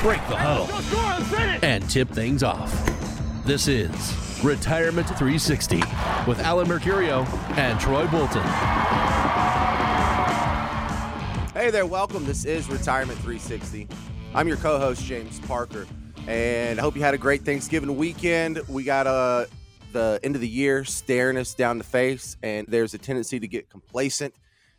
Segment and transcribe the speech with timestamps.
[0.00, 0.66] break the huddle,
[1.62, 2.72] and tip things off.
[3.44, 3.92] This is
[4.42, 5.76] Retirement 360
[6.26, 7.28] with Alan Mercurio
[7.58, 8.40] and Troy Bolton.
[11.52, 12.24] Hey there, welcome.
[12.24, 13.88] This is Retirement 360.
[14.34, 15.86] I'm your co host, James Parker,
[16.26, 18.58] and I hope you had a great Thanksgiving weekend.
[18.68, 19.44] We got uh,
[19.92, 23.46] the end of the year staring us down the face, and there's a tendency to
[23.46, 24.32] get complacent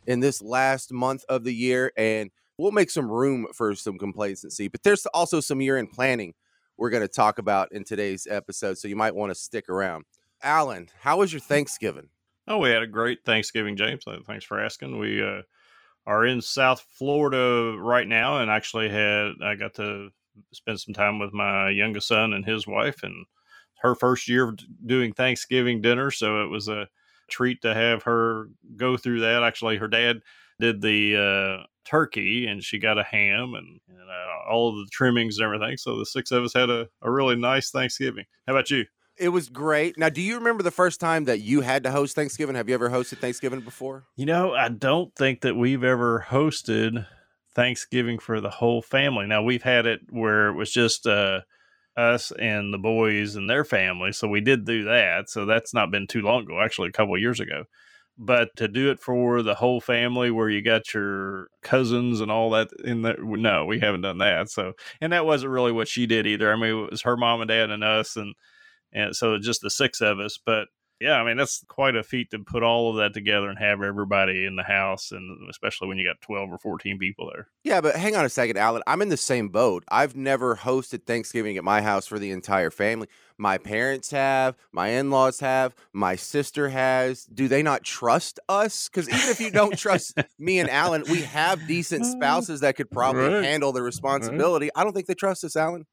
[0.04, 4.68] in this last month of the year, and we'll make some room for some complacency.
[4.68, 6.34] But there's also some year end planning
[6.78, 10.04] we're going to talk about in today's episode, so you might want to stick around.
[10.42, 12.08] Alan, how was your Thanksgiving?
[12.48, 14.04] Oh, we had a great Thanksgiving, James.
[14.06, 14.98] Uh, Thanks for asking.
[14.98, 15.42] We uh,
[16.06, 20.10] are in South Florida right now, and actually had I got to
[20.52, 23.26] spend some time with my youngest son and his wife, and
[23.80, 26.88] her first year of doing Thanksgiving dinner, so it was a
[27.28, 29.42] treat to have her go through that.
[29.42, 30.20] Actually, her dad
[30.58, 34.88] did the uh, turkey, and she got a ham and, and uh, all of the
[34.92, 35.76] trimmings and everything.
[35.76, 38.24] So the six of us had a, a really nice Thanksgiving.
[38.46, 38.84] How about you?
[39.18, 39.98] It was great.
[39.98, 42.56] Now, do you remember the first time that you had to host Thanksgiving?
[42.56, 44.04] Have you ever hosted Thanksgiving before?
[44.16, 47.06] You know, I don't think that we've ever hosted
[47.54, 49.26] Thanksgiving for the whole family.
[49.26, 51.40] Now, we've had it where it was just uh,
[51.96, 54.12] us and the boys and their family.
[54.12, 55.28] So we did do that.
[55.28, 57.64] So that's not been too long ago, actually, a couple of years ago.
[58.18, 62.50] But to do it for the whole family where you got your cousins and all
[62.50, 64.50] that in there, no, we haven't done that.
[64.50, 66.52] So, and that wasn't really what she did either.
[66.52, 68.16] I mean, it was her mom and dad and us.
[68.16, 68.34] And,
[68.92, 70.38] and so just the six of us.
[70.44, 70.68] But
[71.02, 73.82] yeah, I mean that's quite a feat to put all of that together and have
[73.82, 77.48] everybody in the house, and especially when you got twelve or fourteen people there.
[77.64, 78.82] Yeah, but hang on a second, Alan.
[78.86, 79.84] I'm in the same boat.
[79.88, 83.08] I've never hosted Thanksgiving at my house for the entire family.
[83.38, 87.24] My parents have, my in-laws have, my sister has.
[87.24, 88.88] Do they not trust us?
[88.88, 92.76] Because even if you don't trust me and Alan, we have decent uh, spouses that
[92.76, 93.44] could probably Right.
[93.44, 94.70] handle the responsibility.
[94.76, 95.86] I don't think they trust us, Alan.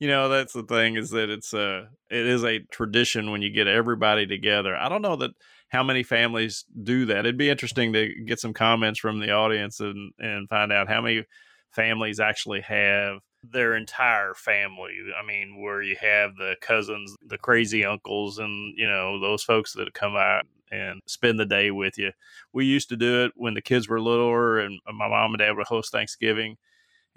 [0.00, 3.50] You know that's the thing is that it's a it is a tradition when you
[3.50, 4.74] get everybody together.
[4.74, 5.32] I don't know that
[5.68, 7.18] how many families do that.
[7.20, 11.02] It'd be interesting to get some comments from the audience and and find out how
[11.02, 11.24] many
[11.70, 14.96] families actually have their entire family.
[15.16, 19.74] I mean where you have the cousins the crazy uncles and you know those folks
[19.74, 22.12] that come out and spend the day with you.
[22.54, 25.56] We used to do it when the kids were littler and my mom and dad
[25.56, 26.56] would host thanksgiving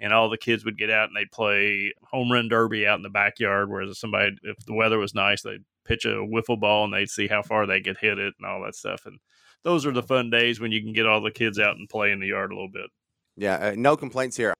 [0.00, 3.02] and all the kids would get out and they'd play home run derby out in
[3.02, 3.70] the backyard.
[3.70, 7.28] Whereas somebody, if the weather was nice, they'd pitch a wiffle ball and they'd see
[7.28, 9.06] how far they could hit it and all that stuff.
[9.06, 9.18] And
[9.62, 12.10] those are the fun days when you can get all the kids out and play
[12.10, 12.90] in the yard a little bit.
[13.36, 14.54] Yeah, uh, no complaints here.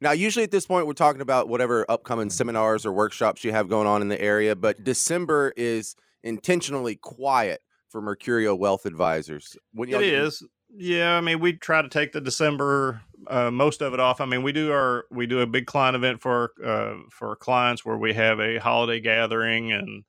[0.00, 3.68] Now, usually at this point, we're talking about whatever upcoming seminars or workshops you have
[3.68, 9.56] going on in the area, but December is intentionally quiet for Mercurio Wealth Advisors.
[9.72, 10.42] When It is.
[10.78, 14.20] Yeah, I mean, we try to take the December uh, most of it off.
[14.20, 17.84] I mean, we do our we do a big client event for uh, for clients
[17.84, 20.04] where we have a holiday gathering, and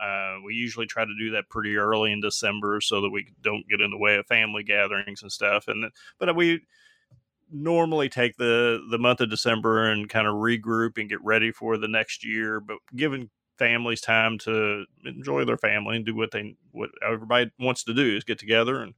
[0.00, 3.68] uh, we usually try to do that pretty early in December so that we don't
[3.68, 5.68] get in the way of family gatherings and stuff.
[5.68, 6.62] And but we
[7.52, 11.76] normally take the the month of December and kind of regroup and get ready for
[11.76, 16.56] the next year, but giving families time to enjoy their family and do what they
[16.72, 18.94] what everybody wants to do is get together and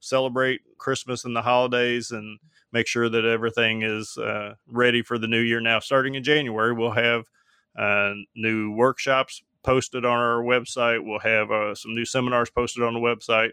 [0.00, 2.38] celebrate Christmas and the holidays and
[2.72, 5.60] make sure that everything is uh, ready for the new year.
[5.60, 7.24] Now, starting in January, we'll have
[7.78, 11.04] uh, new workshops posted on our website.
[11.04, 13.50] We'll have uh, some new seminars posted on the website.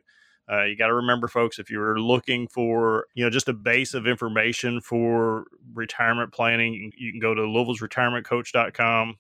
[0.50, 3.94] Uh, you got to remember, folks, if you're looking for you know just a base
[3.94, 9.16] of information for retirement planning, you, can go to Louisville'sRetirementCoach.com,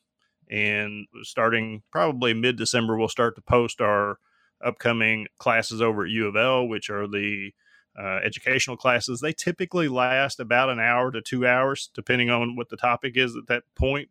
[0.49, 4.19] and starting probably mid December, we'll start to post our
[4.63, 7.51] upcoming classes over at U of L, which are the
[7.98, 9.19] uh, educational classes.
[9.19, 13.36] They typically last about an hour to two hours, depending on what the topic is
[13.36, 14.09] at that point.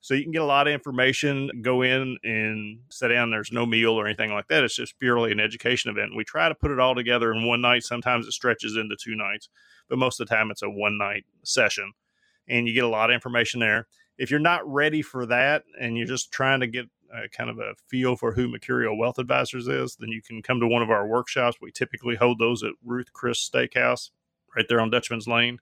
[0.00, 3.30] So you can get a lot of information, go in and sit down.
[3.30, 4.62] There's no meal or anything like that.
[4.62, 6.14] It's just purely an education event.
[6.14, 7.84] We try to put it all together in one night.
[7.84, 9.48] Sometimes it stretches into two nights,
[9.88, 11.92] but most of the time it's a one night session.
[12.46, 13.86] And you get a lot of information there.
[14.18, 16.84] If you're not ready for that and you're just trying to get
[17.32, 20.66] kind of a feel for who Mercurio Wealth Advisors is, then you can come to
[20.66, 21.58] one of our workshops.
[21.60, 24.10] We typically hold those at Ruth Chris Steakhouse
[24.56, 25.58] right there on Dutchman's Lane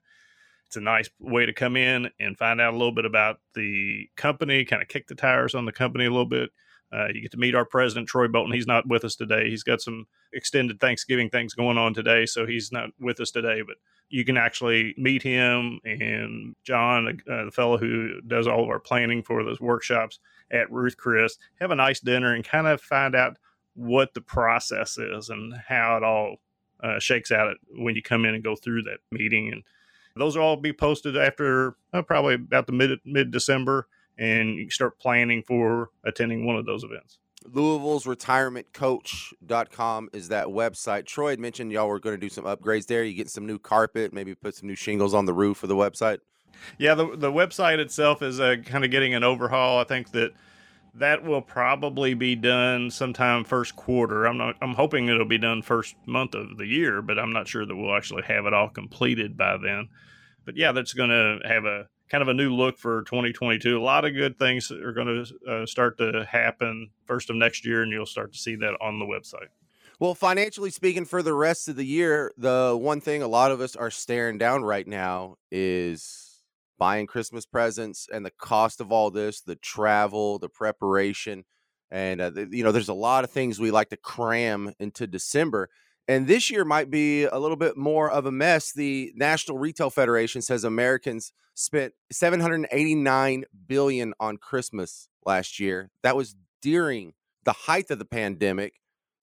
[0.73, 4.09] it's a nice way to come in and find out a little bit about the
[4.15, 6.49] company, kind of kick the tires on the company a little bit.
[6.93, 8.53] Uh, you get to meet our president, Troy Bolton.
[8.53, 9.49] He's not with us today.
[9.49, 13.61] He's got some extended Thanksgiving things going on today, so he's not with us today.
[13.65, 13.77] But
[14.09, 18.79] you can actually meet him and John, uh, the fellow who does all of our
[18.79, 20.19] planning for those workshops
[20.51, 23.37] at Ruth Chris, have a nice dinner and kind of find out
[23.73, 26.35] what the process is and how it all
[26.83, 29.51] uh, shakes out when you come in and go through that meeting.
[29.51, 29.63] And
[30.15, 33.87] those will all be posted after uh, probably about the mid mid December,
[34.17, 37.19] and you start planning for attending one of those events.
[37.45, 41.05] Louisville's retirementcoach.com is that website.
[41.05, 43.03] Troy had mentioned y'all were going to do some upgrades there.
[43.03, 45.75] You get some new carpet, maybe put some new shingles on the roof of the
[45.75, 46.19] website.
[46.77, 49.79] Yeah, the the website itself is uh, kind of getting an overhaul.
[49.79, 50.31] I think that
[50.95, 54.25] that will probably be done sometime first quarter.
[54.25, 54.55] I'm not.
[54.61, 57.75] I'm hoping it'll be done first month of the year, but I'm not sure that
[57.75, 59.89] we'll actually have it all completed by then.
[60.45, 63.77] But yeah, that's going to have a kind of a new look for 2022.
[63.77, 67.65] A lot of good things are going to uh, start to happen first of next
[67.65, 69.47] year, and you'll start to see that on the website.
[69.99, 73.61] Well, financially speaking, for the rest of the year, the one thing a lot of
[73.61, 76.41] us are staring down right now is
[76.77, 81.45] buying Christmas presents and the cost of all this, the travel, the preparation.
[81.91, 85.69] And, uh, you know, there's a lot of things we like to cram into December.
[86.07, 88.73] And this year might be a little bit more of a mess.
[88.73, 95.91] The National Retail Federation says Americans spent 789 billion on Christmas last year.
[96.01, 97.13] That was during
[97.45, 98.73] the height of the pandemic.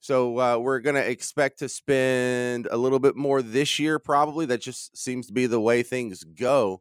[0.00, 4.46] So uh, we're going to expect to spend a little bit more this year, probably.
[4.46, 6.80] That just seems to be the way things go.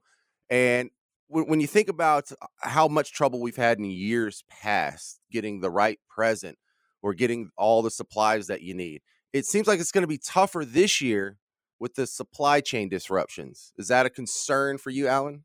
[0.50, 0.90] And
[1.28, 6.00] when, you think about how much trouble we've had in years past getting the right
[6.10, 6.58] present
[7.02, 9.02] or getting all the supplies that you need,
[9.34, 11.38] it seems like it's going to be tougher this year
[11.80, 13.74] with the supply chain disruptions.
[13.78, 15.44] Is that a concern for you, Alan?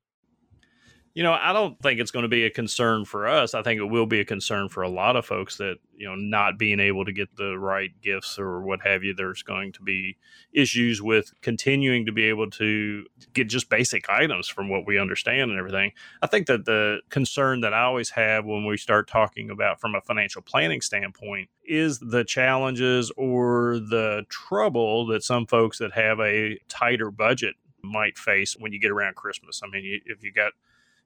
[1.15, 3.55] You know, I don't think it's going to be a concern for us.
[3.55, 6.17] I think it will be a concern for a lot of folks that, you know,
[6.17, 9.15] not being able to get the right gifts or what have you.
[9.15, 10.17] There's going to be
[10.53, 15.53] issues with continuing to be able to get just basic items from what we understand
[15.53, 15.93] and everything.
[16.21, 19.95] I think that the concern that I always have when we start talking about from
[19.95, 26.19] a financial planning standpoint is the challenges or the trouble that some folks that have
[26.19, 29.61] a tighter budget might face when you get around Christmas.
[29.63, 30.55] I mean, if you got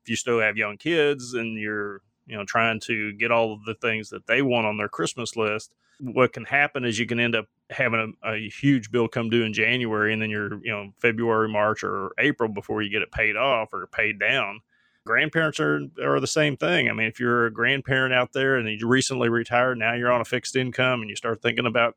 [0.07, 3.75] you still have young kids and you're you know trying to get all of the
[3.75, 7.35] things that they want on their christmas list what can happen is you can end
[7.35, 10.91] up having a, a, huge bill come due in january and then you're you know
[10.99, 14.61] february march or april before you get it paid off or paid down.
[15.05, 16.91] Grandparents are are the same thing.
[16.91, 20.21] I mean if you're a grandparent out there and you recently retired now you're on
[20.21, 21.97] a fixed income and you start thinking about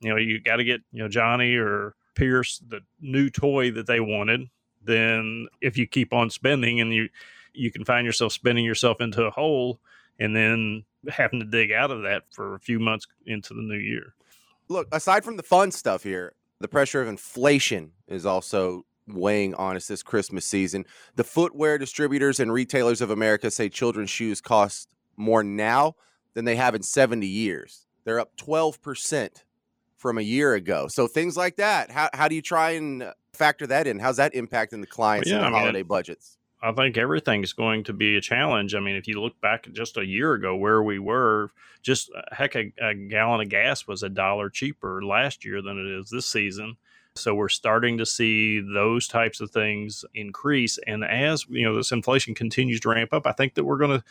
[0.00, 3.86] you know you got to get you know johnny or pierce the new toy that
[3.86, 4.48] they wanted
[4.82, 7.08] then if you keep on spending and you
[7.52, 9.80] you can find yourself spinning yourself into a hole
[10.18, 13.78] and then having to dig out of that for a few months into the new
[13.78, 14.14] year.
[14.68, 19.76] Look, aside from the fun stuff here, the pressure of inflation is also weighing on
[19.76, 20.84] us this Christmas season.
[21.16, 25.96] The footwear distributors and retailers of America say children's shoes cost more now
[26.34, 27.86] than they have in 70 years.
[28.04, 29.42] They're up 12%
[30.00, 30.88] from a year ago.
[30.88, 33.98] So things like that, how, how do you try and factor that in?
[33.98, 36.38] How's that impacting the clients well, yeah, and the I mean, holiday budgets?
[36.62, 38.74] I think everything's going to be a challenge.
[38.74, 41.50] I mean, if you look back just a year ago where we were,
[41.82, 45.78] just uh, heck, a, a gallon of gas was a dollar cheaper last year than
[45.78, 46.76] it is this season.
[47.14, 50.78] So we're starting to see those types of things increase.
[50.86, 53.98] And as you know, this inflation continues to ramp up, I think that we're going
[53.98, 54.04] to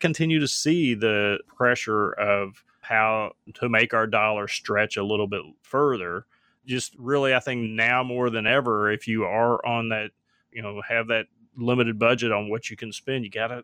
[0.00, 5.42] continue to see the pressure of how to make our dollar stretch a little bit
[5.62, 6.26] further.
[6.66, 10.10] Just really, I think now more than ever, if you are on that,
[10.52, 13.62] you know, have that limited budget on what you can spend, you gotta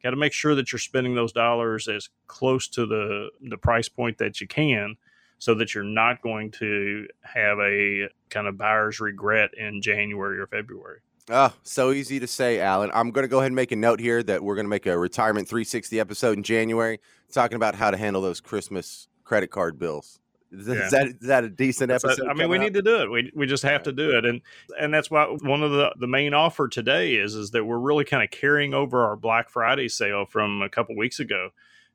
[0.00, 3.88] got to make sure that you're spending those dollars as close to the the price
[3.88, 4.96] point that you can
[5.38, 10.46] so that you're not going to have a kind of buyer's regret in January or
[10.46, 11.00] February.
[11.30, 12.90] Oh, so easy to say, Alan.
[12.94, 14.86] I'm going to go ahead and make a note here that we're going to make
[14.86, 17.00] a retirement 360 episode in January
[17.32, 20.20] talking about how to handle those Christmas credit card bills.
[20.50, 20.88] Is, yeah.
[20.90, 22.26] that, is that a decent episode?
[22.26, 23.10] A, I mean, we need to do it.
[23.10, 24.40] We, we just have to do it, and
[24.80, 28.06] and that's why one of the the main offer today is is that we're really
[28.06, 31.50] kind of carrying over our Black Friday sale from a couple weeks ago.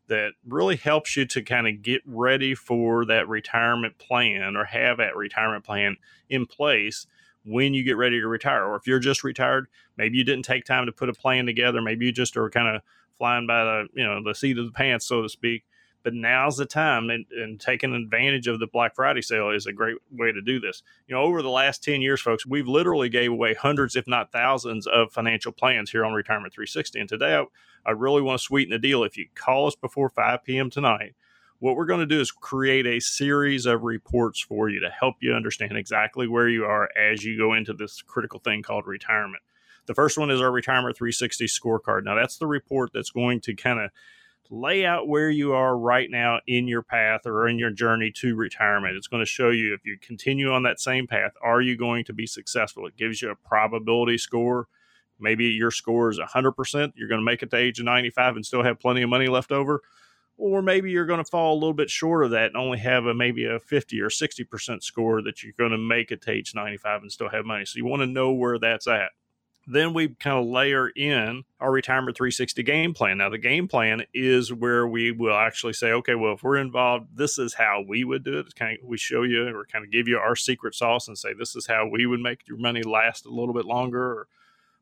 [0.07, 4.97] That really helps you to kind of get ready for that retirement plan or have
[4.97, 5.95] that retirement plan
[6.29, 7.07] in place
[7.45, 8.65] when you get ready to retire.
[8.65, 11.81] Or if you're just retired, maybe you didn't take time to put a plan together.
[11.81, 12.81] Maybe you just are kind of
[13.17, 15.63] flying by the you know the seat of the pants, so to speak
[16.03, 19.71] but now's the time and, and, taking advantage of the black friday sale is a
[19.71, 23.07] great way to do this you know over the last 10 years folks we've literally
[23.07, 27.35] gave away hundreds if not thousands of financial plans here on retirement 360 and today
[27.35, 27.45] i,
[27.85, 31.15] I really want to sweeten the deal if you call us before 5 p.m tonight
[31.63, 35.15] what we're going to do is create a series of reports for you to help
[35.21, 39.41] you understand exactly where you are as you go into this critical thing called retirement
[39.85, 43.55] the first one is our retirement 360 scorecard now that's the report that's going to
[43.55, 43.91] kind of
[44.49, 48.35] lay out where you are right now in your path or in your journey to
[48.35, 48.95] retirement.
[48.95, 52.03] It's going to show you if you continue on that same path, are you going
[52.05, 52.85] to be successful?
[52.85, 54.67] It gives you a probability score.
[55.17, 56.93] Maybe your score is 100%.
[56.95, 59.27] You're going to make it to age of 95 and still have plenty of money
[59.27, 59.81] left over.
[60.37, 63.05] Or maybe you're going to fall a little bit short of that and only have
[63.05, 66.53] a maybe a 50 or 60% score that you're going to make it to age
[66.55, 67.65] 95 and still have money.
[67.65, 69.11] So you want to know where that's at.
[69.65, 73.19] Then we kind of layer in our retirement 360 game plan.
[73.19, 77.15] Now, the game plan is where we will actually say, okay, well, if we're involved,
[77.15, 78.53] this is how we would do it.
[78.55, 81.33] Kind of, we show you or kind of give you our secret sauce and say,
[81.33, 84.27] this is how we would make your money last a little bit longer or,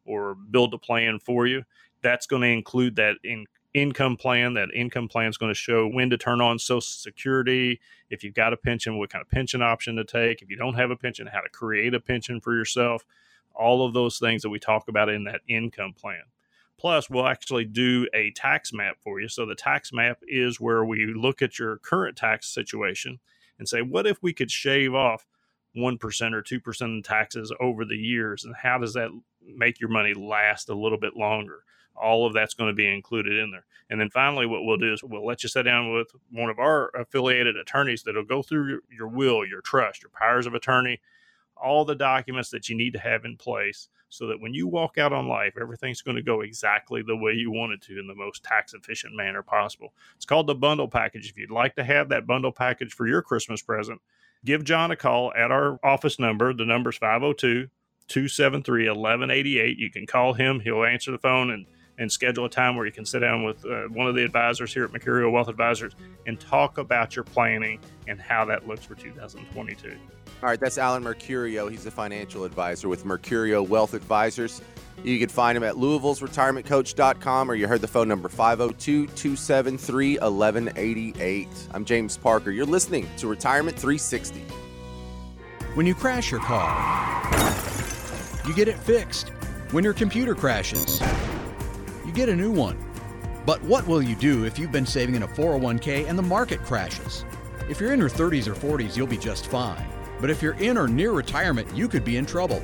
[0.06, 1.64] or build a plan for you.
[2.02, 4.54] That's going to include that in income plan.
[4.56, 7.80] That income plan is going to show when to turn on Social Security.
[8.10, 10.42] If you've got a pension, what kind of pension option to take.
[10.42, 13.06] If you don't have a pension, how to create a pension for yourself
[13.56, 16.24] all of those things that we talk about in that income plan.
[16.78, 19.28] Plus, we'll actually do a tax map for you.
[19.28, 23.20] So, the tax map is where we look at your current tax situation
[23.60, 25.28] and say, what if we could shave off
[25.78, 28.44] 1% or 2% of taxes over the years?
[28.44, 29.12] And how does that
[29.58, 31.64] make your money last a little bit longer?
[31.96, 33.66] All of that's going to be included in there.
[33.90, 36.60] And then finally, what we'll do is we'll let you sit down with one of
[36.60, 41.02] our affiliated attorneys that'll go through your, your will, your trust, your powers of attorney,
[41.62, 44.98] all the documents that you need to have in place so that when you walk
[44.98, 48.08] out on life, everything's going to go exactly the way you want it to in
[48.08, 49.94] the most tax efficient manner possible.
[50.18, 51.30] It's called the bundle package.
[51.30, 54.02] If you'd like to have that bundle package for your Christmas present,
[54.44, 56.54] give John a call at our office number.
[56.54, 57.70] The number is 502
[58.12, 59.78] 273 1188.
[59.78, 61.66] You can call him, he'll answer the phone and
[61.98, 64.74] and schedule a time where you can sit down with uh, one of the advisors
[64.74, 65.94] here at Mercurio Wealth Advisors
[66.26, 69.96] and talk about your planning and how that looks for 2022.
[70.42, 71.70] All right, that's Alan Mercurio.
[71.70, 74.62] He's a financial advisor with Mercurio Wealth Advisors.
[75.04, 80.18] You can find him at Louisville's retirementcoach.com or you heard the phone number 502 273
[80.18, 81.48] 1188.
[81.72, 82.50] I'm James Parker.
[82.50, 84.44] You're listening to Retirement 360.
[85.76, 86.72] When you crash your car,
[88.48, 89.30] you get it fixed.
[89.72, 91.02] When your computer crashes,
[92.06, 92.78] you get a new one.
[93.46, 96.62] But what will you do if you've been saving in a 401k and the market
[96.64, 97.26] crashes?
[97.70, 99.86] If you're in your 30s or 40s, you'll be just fine.
[100.20, 102.62] But if you're in or near retirement, you could be in trouble.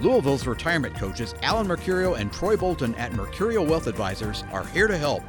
[0.00, 4.98] Louisville's retirement coaches, Alan Mercurio and Troy Bolton at Mercurio Wealth Advisors, are here to
[4.98, 5.22] help.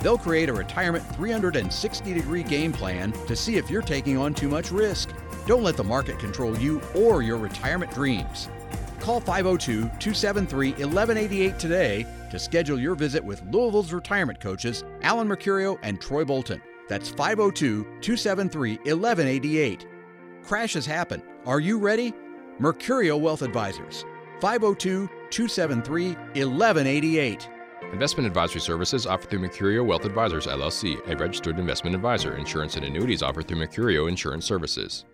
[0.00, 4.48] They'll create a retirement 360 degree game plan to see if you're taking on too
[4.48, 5.10] much risk.
[5.46, 8.48] Don't let the market control you or your retirement dreams.
[9.06, 15.78] Call 502 273 1188 today to schedule your visit with Louisville's retirement coaches, Alan Mercurio
[15.84, 16.60] and Troy Bolton.
[16.88, 19.86] That's 502 273 1188.
[20.42, 21.22] Crashes happen.
[21.44, 22.14] Are you ready?
[22.58, 24.04] Mercurio Wealth Advisors.
[24.40, 27.48] 502 273 1188.
[27.92, 32.36] Investment advisory services offered through Mercurio Wealth Advisors LLC, a registered investment advisor.
[32.36, 35.04] Insurance and annuities offered through Mercurio Insurance Services.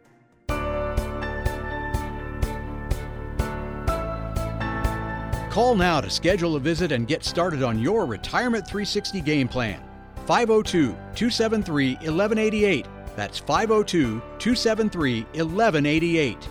[5.53, 9.83] Call now to schedule a visit and get started on your Retirement 360 game plan.
[10.25, 12.87] 502 273 1188.
[13.17, 16.49] That's 502 273 1188.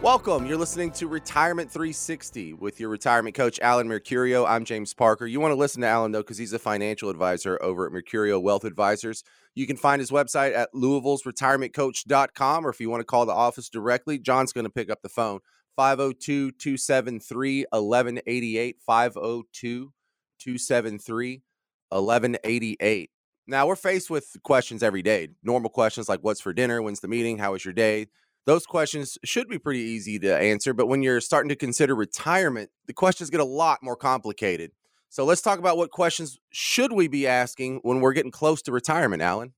[0.00, 0.46] Welcome.
[0.46, 4.48] You're listening to Retirement 360 with your retirement coach, Alan Mercurio.
[4.48, 5.26] I'm James Parker.
[5.26, 8.40] You want to listen to Alan, though, because he's a financial advisor over at Mercurio
[8.40, 9.24] Wealth Advisors.
[9.56, 13.32] You can find his website at Louisville's retirementcoach.com, or if you want to call the
[13.32, 15.40] office directly, John's going to pick up the phone
[15.78, 18.76] 502 273 1188.
[18.84, 19.92] 502
[20.40, 21.42] 273
[21.90, 23.10] 1188.
[23.46, 25.28] Now, we're faced with questions every day.
[25.44, 26.82] Normal questions like what's for dinner?
[26.82, 27.38] When's the meeting?
[27.38, 28.08] How was your day?
[28.44, 32.70] Those questions should be pretty easy to answer, but when you're starting to consider retirement,
[32.88, 34.72] the questions get a lot more complicated.
[35.10, 38.72] So let's talk about what questions should we be asking when we're getting close to
[38.72, 39.52] retirement, Alan?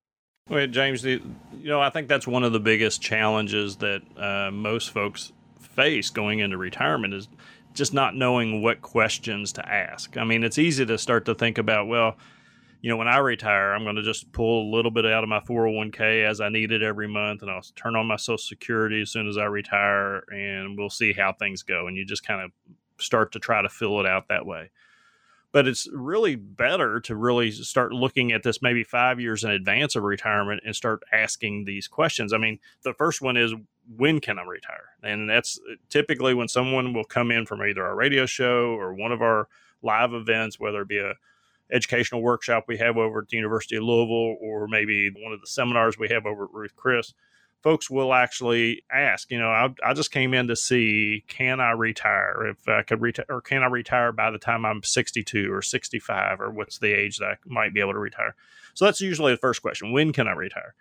[0.50, 1.23] Well, James, the,
[1.59, 5.33] you know, I think that's one of the biggest challenges that uh, most folks
[5.75, 7.29] face going into retirement is
[7.75, 10.17] just not knowing what questions to ask.
[10.17, 12.17] I mean, it's easy to start to think about, well,
[12.83, 15.29] you know, when I retire, I'm going to just pull a little bit out of
[15.29, 19.03] my 401k as I need it every month, and I'll turn on my Social Security
[19.03, 21.87] as soon as I retire, and we'll see how things go.
[21.87, 22.50] And you just kind of
[22.99, 24.71] start to try to fill it out that way.
[25.52, 29.97] But it's really better to really start looking at this maybe five years in advance
[29.97, 32.33] of retirement and start asking these questions.
[32.33, 33.54] I mean, the first one is
[33.97, 34.90] when can I retire?
[35.02, 38.95] And that's uh, typically when someone will come in from either our radio show or
[38.95, 39.49] one of our
[39.83, 41.14] live events, whether it be a
[41.73, 45.47] educational workshop we have over at the University of Louisville or maybe one of the
[45.47, 47.14] seminars we have over at Ruth Chris
[47.62, 51.73] folks will actually ask, you know, I, I, just came in to see, can I
[51.73, 52.47] retire?
[52.49, 56.40] If I could retire, or can I retire by the time I'm 62 or 65,
[56.40, 58.35] or what's the age that I might be able to retire?
[58.75, 60.75] So that's usually the first question when can I retire?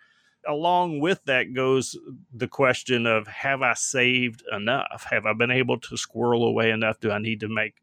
[0.48, 1.98] Along with that goes
[2.32, 5.06] the question of have I saved enough?
[5.10, 6.98] Have I been able to squirrel away enough?
[6.98, 7.74] Do I need to make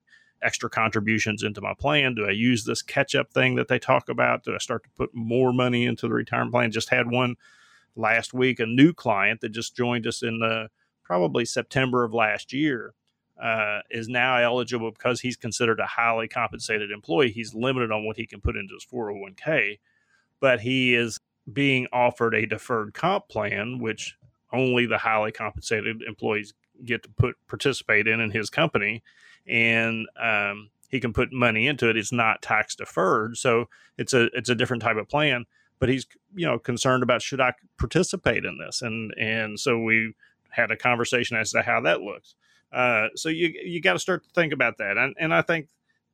[0.42, 2.16] extra contributions into my plan?
[2.16, 4.44] Do I use this catch up thing that they talk about?
[4.44, 6.72] Do I start to put more money into the retirement plan?
[6.72, 7.36] Just had one
[7.98, 10.70] last week, a new client that just joined us in the
[11.04, 12.94] probably September of last year.
[13.42, 17.30] Uh, is now eligible because he's considered a highly compensated employee.
[17.32, 19.78] He's limited on what he can put into his 401k,
[20.40, 21.20] but he is
[21.54, 24.16] being offered a deferred comp plan, which
[24.52, 29.04] only the highly compensated employees get to put participate in in his company,
[29.46, 31.98] and um, he can put money into it.
[31.98, 35.46] It's not tax deferred, so it's a it's a different type of plan
[35.80, 40.14] but he's you know concerned about should I participate in this, and and so we
[40.50, 42.36] had a conversation as to how that looks.
[42.72, 45.68] Uh, so you you got to start to think about that, and and I think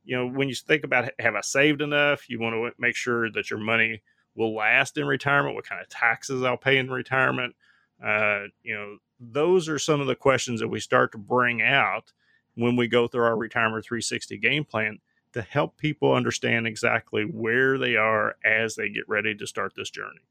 [0.03, 3.31] you know when you think about have I saved enough, you want to make sure
[3.31, 4.01] that your money
[4.35, 5.55] will last in retirement.
[5.55, 7.55] What kind of taxes I'll pay in retirement?
[8.03, 12.11] Uh, you know, those are some of the questions that we start to bring out
[12.55, 14.99] when we go through our retirement 360 game plan
[15.33, 19.89] to help people understand exactly where they are as they get ready to start this
[19.89, 20.21] journey.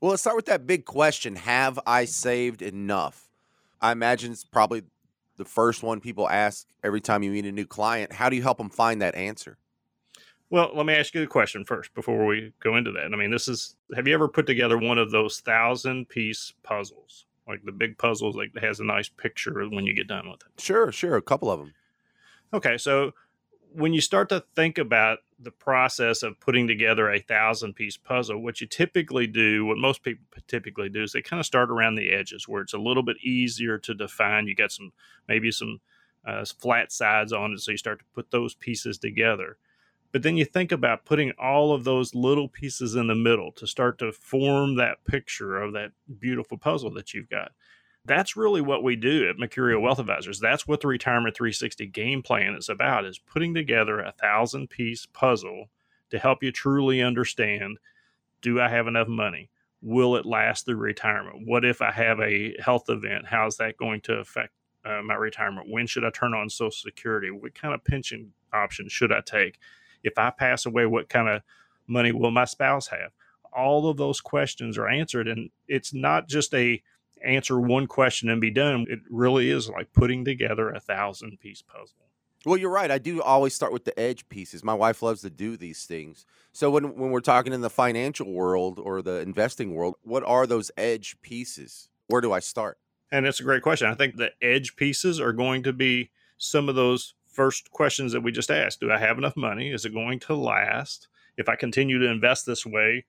[0.00, 3.28] Well, let's start with that big question Have I saved enough?
[3.80, 4.82] I imagine it's probably
[5.36, 8.12] the first one people ask every time you meet a new client.
[8.12, 9.56] How do you help them find that answer?
[10.50, 13.12] Well, let me ask you the question first before we go into that.
[13.12, 17.26] I mean, this is have you ever put together one of those thousand piece puzzles?
[17.46, 20.60] Like the big puzzles, like has a nice picture when you get done with it.
[20.60, 21.16] Sure, sure.
[21.16, 21.74] A couple of them.
[22.52, 23.12] Okay, so
[23.72, 28.42] when you start to think about the process of putting together a thousand piece puzzle,
[28.42, 31.94] what you typically do, what most people typically do, is they kind of start around
[31.94, 34.46] the edges where it's a little bit easier to define.
[34.46, 34.92] You got some,
[35.28, 35.80] maybe some
[36.26, 39.58] uh, flat sides on it, so you start to put those pieces together.
[40.10, 43.66] But then you think about putting all of those little pieces in the middle to
[43.66, 47.52] start to form that picture of that beautiful puzzle that you've got
[48.08, 50.40] that's really what we do at Mercurio Wealth Advisors.
[50.40, 55.06] That's what the Retirement 360 game plan is about is putting together a thousand piece
[55.06, 55.66] puzzle
[56.10, 57.78] to help you truly understand
[58.40, 59.50] do I have enough money?
[59.82, 61.46] Will it last through retirement?
[61.46, 63.26] What if I have a health event?
[63.26, 64.52] How's that going to affect
[64.84, 65.68] uh, my retirement?
[65.68, 67.30] When should I turn on Social Security?
[67.30, 69.58] What kind of pension options should I take?
[70.02, 71.42] If I pass away, what kind of
[71.86, 73.12] money will my spouse have?
[73.52, 76.82] All of those questions are answered, and it's not just a
[77.24, 78.86] answer one question and be done.
[78.88, 82.08] It really is like putting together a thousand piece puzzle.
[82.44, 82.90] Well, you're right.
[82.90, 84.62] I do always start with the edge pieces.
[84.62, 86.24] My wife loves to do these things.
[86.52, 90.46] So when when we're talking in the financial world or the investing world, what are
[90.46, 91.88] those edge pieces?
[92.06, 92.78] Where do I start?
[93.10, 93.88] And it's a great question.
[93.88, 98.22] I think the edge pieces are going to be some of those first questions that
[98.22, 98.80] we just asked.
[98.80, 99.70] Do I have enough money?
[99.70, 101.08] Is it going to last?
[101.36, 103.04] If I continue to invest this way,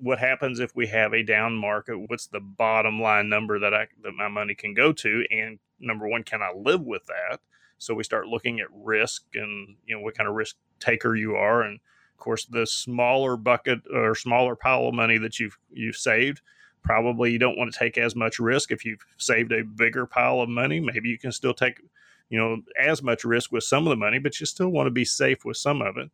[0.00, 1.98] what happens if we have a down market?
[2.08, 5.24] What's the bottom line number that I that my money can go to?
[5.30, 7.40] And number one, can I live with that?
[7.78, 11.36] So we start looking at risk and you know what kind of risk taker you
[11.36, 15.96] are, and of course the smaller bucket or smaller pile of money that you've you've
[15.96, 16.40] saved,
[16.82, 18.70] probably you don't want to take as much risk.
[18.70, 21.80] If you've saved a bigger pile of money, maybe you can still take
[22.30, 24.92] you know as much risk with some of the money, but you still want to
[24.92, 26.10] be safe with some of it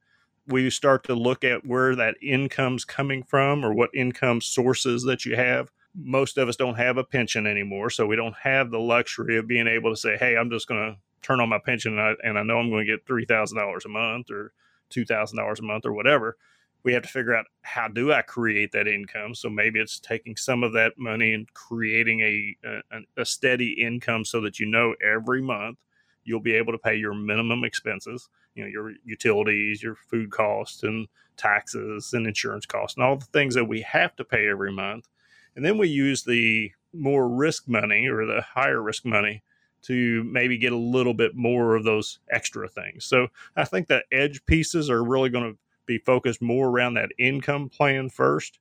[0.47, 5.25] we start to look at where that income's coming from or what income sources that
[5.25, 5.71] you have.
[5.95, 9.47] Most of us don't have a pension anymore, so we don't have the luxury of
[9.47, 12.15] being able to say, "Hey, I'm just going to turn on my pension and I,
[12.29, 14.53] and I know I'm going to get three thousand dollars a month or
[14.91, 16.37] two thousand dollars a month or whatever."
[16.83, 19.35] We have to figure out how do I create that income.
[19.35, 22.57] So maybe it's taking some of that money and creating a,
[22.93, 25.79] a, a steady income so that you know every month
[26.25, 30.83] you'll be able to pay your minimum expenses you know your utilities your food costs
[30.83, 34.73] and taxes and insurance costs and all the things that we have to pay every
[34.73, 35.09] month.
[35.57, 39.43] And then we use the more risk money or the higher risk money
[39.83, 43.05] to maybe get a little bit more of those extra things.
[43.05, 47.11] So i think the edge pieces are really going to be focused more around that
[47.19, 48.59] income plan first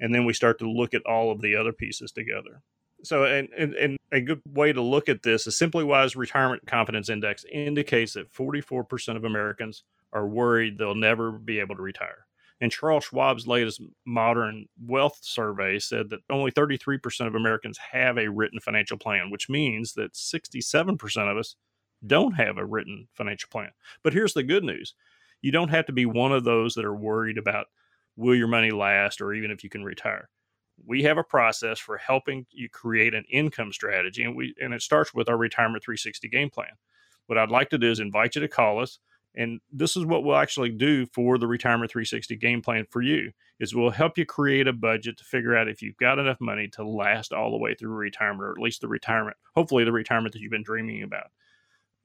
[0.00, 2.62] and then we start to look at all of the other pieces together
[3.04, 7.08] so, and, and, and a good way to look at this is SimplyWise Retirement Confidence
[7.08, 12.26] Index indicates that 44% of Americans are worried they'll never be able to retire.
[12.60, 18.30] And Charles Schwab's latest modern wealth survey said that only 33% of Americans have a
[18.30, 21.56] written financial plan, which means that 67% of us
[22.06, 23.70] don't have a written financial plan.
[24.02, 24.94] But here's the good news
[25.42, 27.66] you don't have to be one of those that are worried about
[28.16, 30.28] will your money last or even if you can retire.
[30.84, 34.82] We have a process for helping you create an income strategy, and we and it
[34.82, 36.72] starts with our retirement 360 game plan.
[37.26, 38.98] What I'd like to do is invite you to call us
[39.36, 43.32] and this is what we'll actually do for the retirement 360 game plan for you
[43.58, 46.68] is we'll help you create a budget to figure out if you've got enough money
[46.68, 50.32] to last all the way through retirement or at least the retirement hopefully the retirement
[50.32, 51.26] that you've been dreaming about.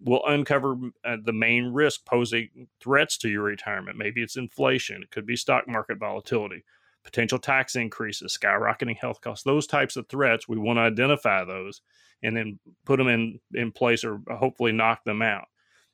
[0.01, 3.97] We'll uncover uh, the main risk posing threats to your retirement.
[3.97, 6.63] Maybe it's inflation it could be stock market volatility
[7.03, 11.81] potential tax increases skyrocketing health costs those types of threats we want to identify those
[12.23, 15.47] and then put them in in place or uh, hopefully knock them out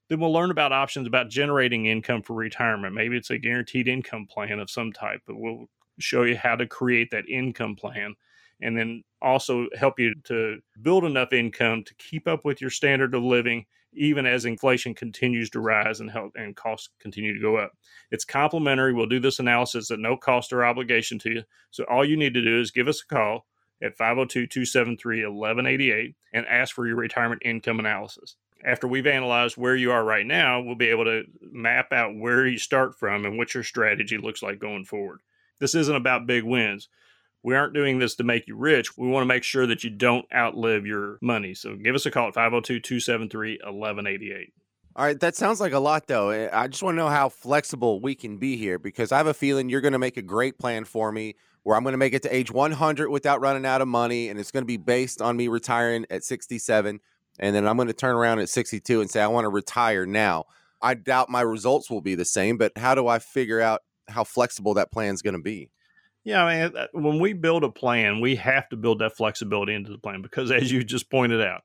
[0.09, 2.93] then we'll learn about options about generating income for retirement.
[2.93, 5.65] Maybe it's a guaranteed income plan of some type, but we'll
[5.99, 8.13] show you how to create that income plan
[8.61, 13.15] and then also help you to build enough income to keep up with your standard
[13.15, 17.57] of living even as inflation continues to rise and help and costs continue to go
[17.57, 17.71] up.
[18.11, 18.93] It's complimentary.
[18.93, 21.43] We'll do this analysis at no cost or obligation to you.
[21.71, 23.45] So all you need to do is give us a call
[23.81, 30.03] at 502-273-1188 and ask for your retirement income analysis after we've analyzed where you are
[30.03, 33.63] right now, we'll be able to map out where you start from and what your
[33.63, 35.21] strategy looks like going forward.
[35.59, 36.89] This isn't about big wins.
[37.45, 38.97] We aren't doing this to make you rich.
[38.97, 41.53] We want to make sure that you don't outlive your money.
[41.53, 44.53] So give us a call at 502 273 1188.
[44.95, 46.29] All right, that sounds like a lot, though.
[46.29, 49.27] Eh, I just want to know how flexible we can be here because I have
[49.27, 51.97] a feeling you're going to make a great plan for me where I'm going to
[51.97, 54.77] make it to age 100 without running out of money, and it's going to be
[54.77, 56.99] based on me retiring at 67
[57.39, 60.05] and then I'm going to turn around at 62 and say I want to retire
[60.05, 60.45] now.
[60.81, 64.23] I doubt my results will be the same, but how do I figure out how
[64.23, 65.69] flexible that plan is going to be?
[66.25, 69.15] Yeah, I mean, uh, uh, when we build a plan, we have to build that
[69.15, 71.61] flexibility into the plan because, as you just pointed out,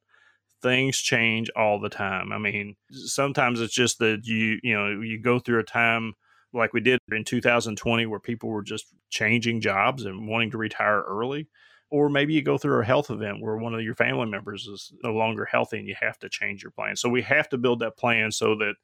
[0.62, 2.32] things change all the time.
[2.32, 6.14] I mean, sometimes it's just that you, you know, you go through a time
[6.54, 11.02] like we did in 2020 where people were just changing jobs and wanting to retire
[11.08, 11.48] early
[11.90, 14.92] or maybe you go through a health event where one of your family members is
[15.04, 16.96] no longer healthy and you have to change your plan.
[16.96, 18.74] So we have to build that plan so that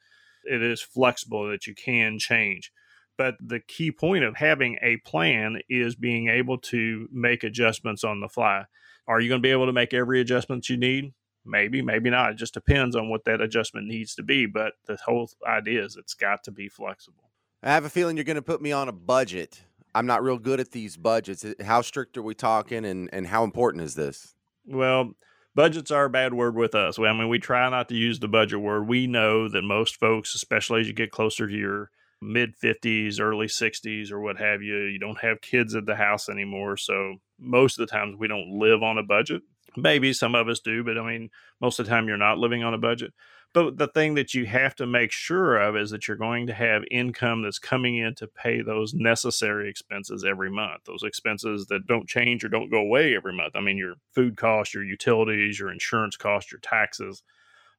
[0.44, 2.72] it is flexible that you can change.
[3.16, 8.20] But the key point of having a plan is being able to make adjustments on
[8.20, 8.64] the fly.
[9.08, 11.12] Are you going to be able to make every adjustment you need?
[11.44, 12.32] Maybe, maybe not.
[12.32, 14.46] It just depends on what that adjustment needs to be.
[14.46, 17.30] But the whole idea is it's got to be flexible.
[17.62, 19.62] I have a feeling you're going to put me on a budget
[19.96, 21.42] I'm not real good at these budgets.
[21.62, 24.34] How strict are we talking, and and how important is this?
[24.66, 25.14] Well,
[25.54, 26.98] budgets are a bad word with us.
[26.98, 28.88] I mean, we try not to use the budget word.
[28.88, 33.46] We know that most folks, especially as you get closer to your mid 50s, early
[33.46, 36.76] 60s, or what have you, you don't have kids at the house anymore.
[36.76, 39.42] So most of the times we don't live on a budget.
[39.76, 42.64] Maybe some of us do, but I mean, most of the time you're not living
[42.64, 43.12] on a budget.
[43.52, 46.54] But the thing that you have to make sure of is that you're going to
[46.54, 50.82] have income that's coming in to pay those necessary expenses every month.
[50.84, 53.56] Those expenses that don't change or don't go away every month.
[53.56, 57.22] I mean, your food costs, your utilities, your insurance costs, your taxes,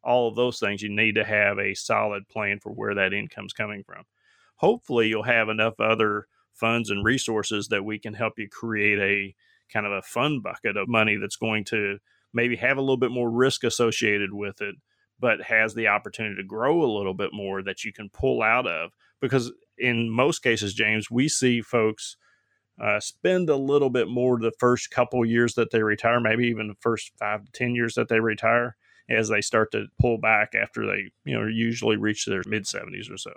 [0.03, 0.81] all of those things.
[0.81, 4.03] You need to have a solid plan for where that income's coming from.
[4.57, 9.35] Hopefully, you'll have enough other funds and resources that we can help you create a
[9.71, 11.97] kind of a fund bucket of money that's going to
[12.33, 14.75] maybe have a little bit more risk associated with it
[15.19, 18.67] but has the opportunity to grow a little bit more that you can pull out
[18.67, 18.91] of.
[19.19, 22.17] Because in most cases, James, we see folks
[22.81, 26.67] uh, spend a little bit more the first couple years that they retire, maybe even
[26.67, 28.75] the first five to 10 years that they retire,
[29.09, 33.11] as they start to pull back after they, you know, usually reach their mid 70s
[33.11, 33.31] or so.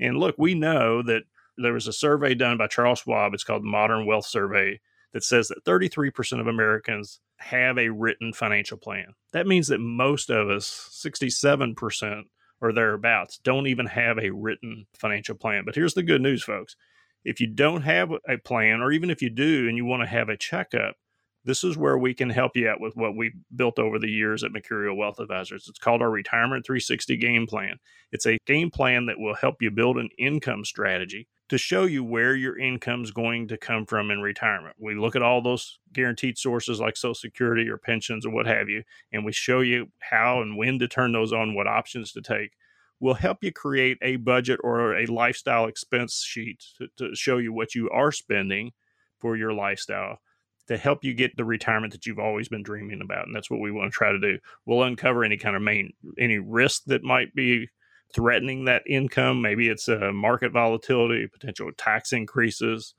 [0.00, 1.22] And look, we know that
[1.56, 3.34] there was a survey done by Charles Schwab.
[3.34, 4.80] It's called the Modern Wealth Survey
[5.12, 9.14] that says that 33% of Americans have a written financial plan.
[9.32, 12.22] That means that most of us, 67%
[12.60, 15.64] or thereabouts, don't even have a written financial plan.
[15.64, 16.76] But here's the good news, folks.
[17.24, 20.08] If you don't have a plan, or even if you do and you want to
[20.08, 20.96] have a checkup,
[21.44, 24.44] this is where we can help you out with what we've built over the years
[24.44, 25.66] at Mercurio Wealth Advisors.
[25.68, 27.78] It's called our Retirement 360 Game Plan.
[28.12, 32.04] It's a game plan that will help you build an income strategy to show you
[32.04, 34.76] where your income is going to come from in retirement.
[34.78, 38.68] We look at all those guaranteed sources like Social Security or pensions or what have
[38.68, 42.22] you, and we show you how and when to turn those on, what options to
[42.22, 42.52] take.
[43.00, 47.52] We'll help you create a budget or a lifestyle expense sheet to, to show you
[47.52, 48.70] what you are spending
[49.18, 50.20] for your lifestyle
[50.68, 53.26] to help you get the retirement that you've always been dreaming about.
[53.26, 54.38] And that's what we want to try to do.
[54.64, 57.68] We'll uncover any kind of main any risk that might be
[58.14, 59.42] threatening that income.
[59.42, 62.94] Maybe it's uh, market volatility, potential tax increases,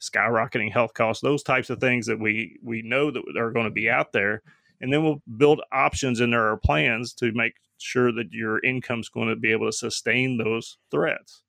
[0.00, 3.70] skyrocketing health costs, those types of things that we we know that are going to
[3.70, 4.42] be out there.
[4.80, 9.28] And then we'll build options in our plans to make sure that your income's going
[9.28, 11.42] to be able to sustain those threats.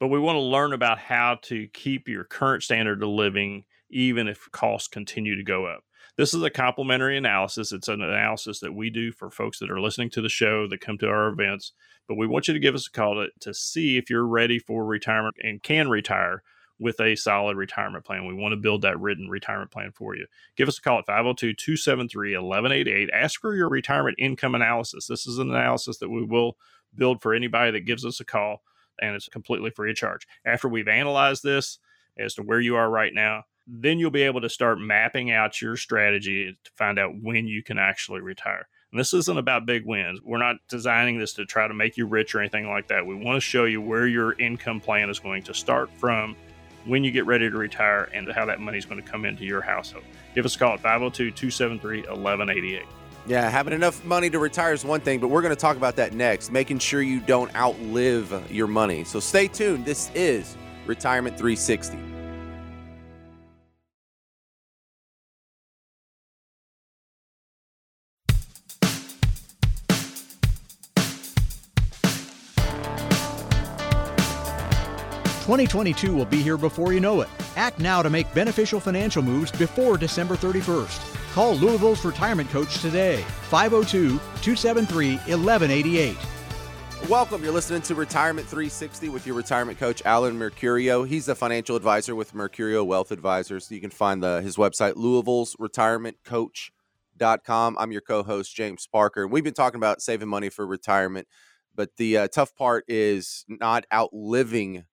[0.00, 4.28] But we want to learn about how to keep your current standard of living even
[4.28, 5.84] if costs continue to go up.
[6.16, 7.72] This is a complimentary analysis.
[7.72, 10.80] It's an analysis that we do for folks that are listening to the show that
[10.80, 11.72] come to our events.
[12.08, 14.58] But we want you to give us a call to, to see if you're ready
[14.58, 16.42] for retirement and can retire
[16.80, 18.26] with a solid retirement plan.
[18.26, 20.26] We want to build that written retirement plan for you.
[20.56, 23.10] Give us a call at 502 273 1188.
[23.12, 25.06] Ask for your retirement income analysis.
[25.06, 26.56] This is an analysis that we will
[26.94, 28.62] build for anybody that gives us a call,
[29.00, 30.26] and it's completely free of charge.
[30.44, 31.78] After we've analyzed this
[32.18, 35.62] as to where you are right now, then you'll be able to start mapping out
[35.62, 38.66] your strategy to find out when you can actually retire.
[38.90, 40.20] And this isn't about big wins.
[40.22, 43.06] We're not designing this to try to make you rich or anything like that.
[43.06, 46.34] We want to show you where your income plan is going to start from
[46.86, 49.44] when you get ready to retire and how that money is going to come into
[49.44, 50.04] your household.
[50.34, 52.82] Give us a call at 502 273 1188.
[53.26, 55.94] Yeah, having enough money to retire is one thing, but we're going to talk about
[55.96, 59.04] that next, making sure you don't outlive your money.
[59.04, 59.84] So stay tuned.
[59.84, 60.56] This is
[60.86, 62.19] Retirement 360.
[75.50, 77.28] 2022 will be here before you know it.
[77.56, 81.32] Act now to make beneficial financial moves before December 31st.
[81.32, 84.10] Call Louisville's retirement coach today, 502
[84.42, 86.16] 273 1188.
[87.08, 87.42] Welcome.
[87.42, 91.04] You're listening to Retirement 360 with your retirement coach, Alan Mercurio.
[91.04, 93.68] He's a financial advisor with Mercurio Wealth Advisors.
[93.72, 97.76] You can find the, his website, Louisville's Retirement Coach.com.
[97.76, 99.24] I'm your co host, James Parker.
[99.24, 101.26] And we've been talking about saving money for retirement,
[101.74, 104.84] but the uh, tough part is not outliving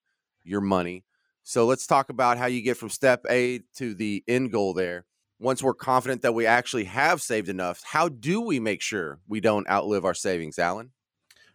[0.47, 1.03] your money.
[1.43, 5.05] So let's talk about how you get from step A to the end goal there.
[5.39, 9.39] Once we're confident that we actually have saved enough, how do we make sure we
[9.39, 10.91] don't outlive our savings, Alan?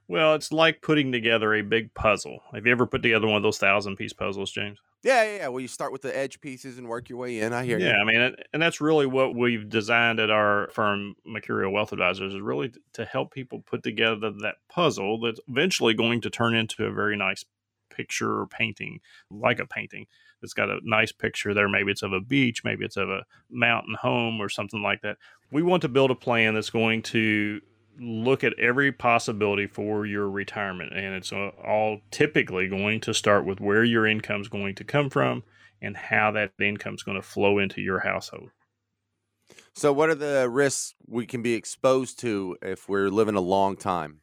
[0.09, 2.41] Well, it's like putting together a big puzzle.
[2.55, 4.79] Have you ever put together one of those thousand piece puzzles, James?
[5.03, 5.49] Yeah, yeah, yeah.
[5.49, 7.53] Well, you start with the edge pieces and work your way in.
[7.53, 7.93] I hear yeah, you.
[7.93, 12.35] Yeah, I mean, and that's really what we've designed at our firm, Mercurio Wealth Advisors,
[12.35, 16.85] is really to help people put together that puzzle that's eventually going to turn into
[16.85, 17.45] a very nice
[17.95, 19.01] picture or painting,
[19.31, 20.07] like a painting
[20.41, 21.69] that's got a nice picture there.
[21.69, 25.19] Maybe it's of a beach, maybe it's of a mountain home or something like that.
[25.51, 27.61] We want to build a plan that's going to
[28.01, 30.93] look at every possibility for your retirement.
[30.95, 34.85] And it's uh, all typically going to start with where your income is going to
[34.85, 35.43] come from
[35.81, 38.51] and how that income is going to flow into your household.
[39.75, 43.77] So, what are the risks we can be exposed to if we're living a long
[43.77, 44.22] time?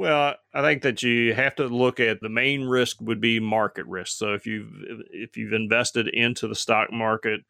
[0.00, 3.84] Well, I think that you have to look at the main risk would be market
[3.84, 4.16] risk.
[4.16, 4.72] So if you've
[5.10, 7.42] if you've invested into the stock market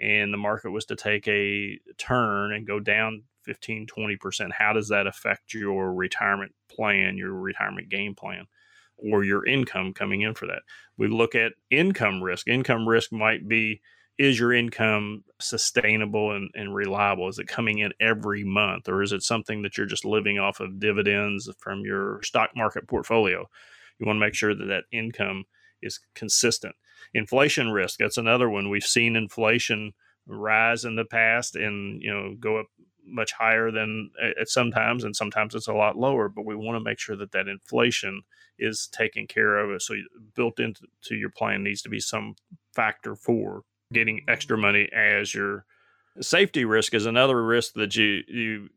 [0.00, 4.88] and the market was to take a turn and go down 15 20%, how does
[4.88, 8.46] that affect your retirement plan, your retirement game plan?
[8.96, 10.62] Or your income coming in for that.
[10.96, 12.48] We look at income risk.
[12.48, 13.82] Income risk might be
[14.20, 17.26] is your income sustainable and, and, reliable?
[17.26, 20.60] Is it coming in every month, or is it something that you're just living off
[20.60, 23.48] of dividends from your stock market portfolio?
[23.98, 25.44] You want to make sure that that income
[25.80, 26.74] is consistent.
[27.14, 28.68] Inflation risk, that's another one.
[28.68, 29.94] We've seen inflation
[30.26, 32.66] rise in the past and you know go up
[33.06, 36.84] much higher than at sometimes and sometimes it's a lot lower but we want to
[36.84, 38.22] make sure that that inflation
[38.58, 39.94] is taken care of so
[40.36, 40.82] built into
[41.16, 42.34] your plan needs to be some
[42.72, 45.64] factor for getting extra money as your
[46.20, 48.68] safety risk is another risk that you you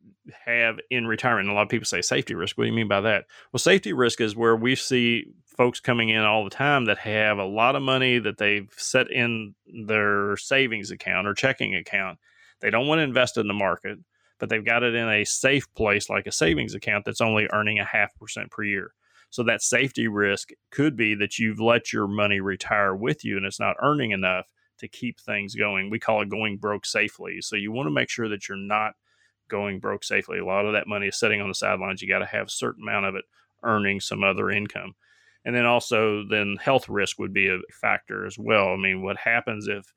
[0.46, 1.48] have in retirement.
[1.48, 2.58] And a lot of people say safety risk.
[2.58, 3.26] What do you mean by that?
[3.52, 7.38] Well, safety risk is where we see folks coming in all the time that have
[7.38, 9.54] a lot of money that they've set in
[9.86, 12.20] their savings account or checking account.
[12.62, 14.00] They don't want to invest in the market,
[14.40, 17.80] but they've got it in a safe place like a savings account that's only earning
[17.80, 18.94] a half percent per year.
[19.30, 23.46] So that safety risk could be that you've let your money retire with you and
[23.46, 24.46] it's not earning enough
[24.84, 25.90] to keep things going.
[25.90, 27.40] We call it going broke safely.
[27.42, 28.94] So you want to make sure that you're not
[29.50, 30.40] going broke safely.
[30.40, 32.02] A lot of that money is sitting on the sidelines.
[32.02, 33.26] You got to have a certain amount of it
[33.64, 34.94] earning some other income.
[35.46, 38.70] And then also then health risk would be a factor as well.
[38.70, 39.94] I mean, what happens if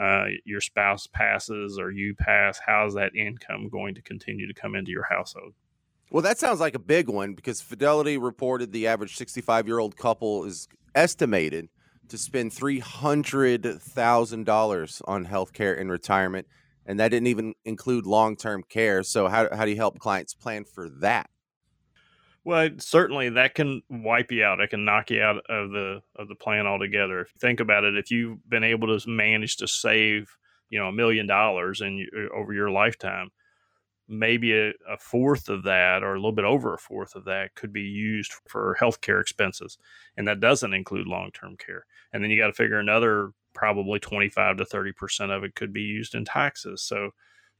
[0.00, 2.60] uh, your spouse passes or you pass?
[2.64, 5.54] How's that income going to continue to come into your household?
[6.10, 9.96] Well, that sounds like a big one because Fidelity reported the average 65 year old
[9.96, 11.68] couple is estimated
[12.08, 16.46] to spend $300,000 on healthcare in retirement.
[16.86, 19.02] And that didn't even include long term care.
[19.02, 21.30] So, how, how do you help clients plan for that?
[22.44, 24.60] Well, certainly that can wipe you out.
[24.60, 27.22] It can knock you out of the of the plan altogether.
[27.22, 30.36] If you think about it, if you've been able to manage to save,
[30.68, 33.30] you know, a million dollars in over your lifetime,
[34.08, 37.54] maybe a, a, fourth of that or a little bit over a fourth of that
[37.54, 39.78] could be used for healthcare expenses,
[40.16, 41.86] and that doesn't include long term care.
[42.12, 45.54] And then you got to figure another probably twenty five to thirty percent of it
[45.54, 46.82] could be used in taxes.
[46.82, 47.10] So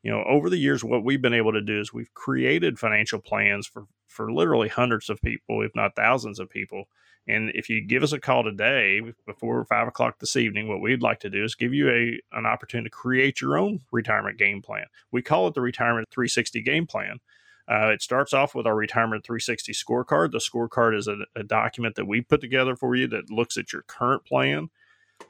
[0.03, 3.21] you know over the years what we've been able to do is we've created financial
[3.21, 6.85] plans for for literally hundreds of people if not thousands of people.
[7.27, 11.03] And if you give us a call today before five o'clock this evening what we'd
[11.03, 14.63] like to do is give you a an opportunity to create your own retirement game
[14.63, 14.87] plan.
[15.11, 17.19] We call it the retirement 360 game plan.
[17.67, 20.33] Uh, it starts off with our retirement 360 scorecard.
[20.33, 23.73] The scorecard is a, a document that we put together for you that looks at
[23.73, 24.69] your current plan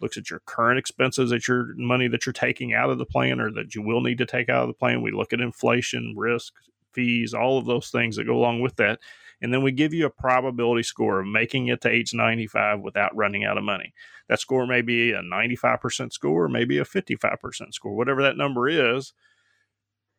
[0.00, 3.40] looks at your current expenses at your money that you're taking out of the plan
[3.40, 5.02] or that you will need to take out of the plan.
[5.02, 6.54] We look at inflation, risk,
[6.94, 9.00] fees, all of those things that go along with that.
[9.40, 13.14] And then we give you a probability score of making it to age 95 without
[13.14, 13.92] running out of money.
[14.28, 19.12] That score may be a 95% score, maybe a 55% score, whatever that number is.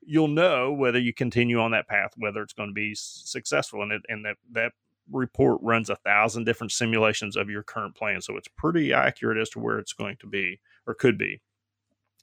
[0.02, 3.82] You'll know whether you continue on that path, whether it's going to be successful.
[3.82, 4.74] And, it, and that, that
[5.12, 8.22] report runs a thousand different simulations of your current plan.
[8.22, 11.42] So it's pretty accurate as to where it's going to be or could be.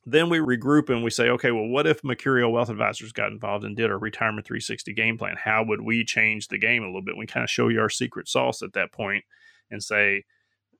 [0.05, 3.65] Then we regroup and we say, okay, well, what if Mercurio Wealth Advisors got involved
[3.65, 5.37] and did a retirement 360 game plan?
[5.37, 7.17] How would we change the game a little bit?
[7.17, 9.25] We kind of show you our secret sauce at that point
[9.71, 10.25] and say,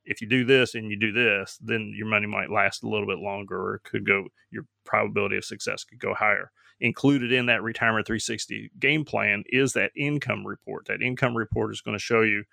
[0.05, 3.07] if you do this and you do this, then your money might last a little
[3.07, 6.51] bit longer or could go, your probability of success could go higher
[6.83, 10.87] included in that retirement 360 game plan is that income report.
[10.87, 12.45] That income report is going to show you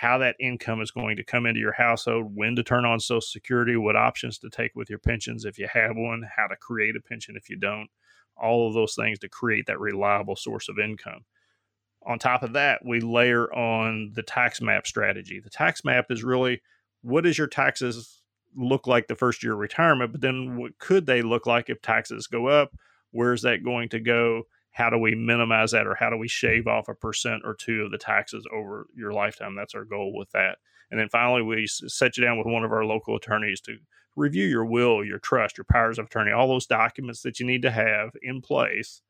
[0.00, 3.20] how that income is going to come into your household, when to turn on Social
[3.20, 6.94] Security, what options to take with your pensions if you have one, how to create
[6.94, 7.88] a pension if you don't,
[8.40, 11.24] all of those things to create that reliable source of income.
[12.06, 15.40] On top of that, we layer on the tax map strategy.
[15.40, 16.60] The tax map is really
[17.02, 18.22] what does your taxes
[18.56, 21.82] look like the first year of retirement, but then what could they look like if
[21.82, 22.70] taxes go up?
[23.10, 24.44] Where's that going to go?
[24.78, 27.82] How do we minimize that, or how do we shave off a percent or two
[27.82, 29.56] of the taxes over your lifetime?
[29.56, 30.58] That's our goal with that.
[30.92, 33.78] And then finally, we set you down with one of our local attorneys to
[34.14, 37.62] review your will, your trust, your powers of attorney, all those documents that you need
[37.62, 39.02] to have in place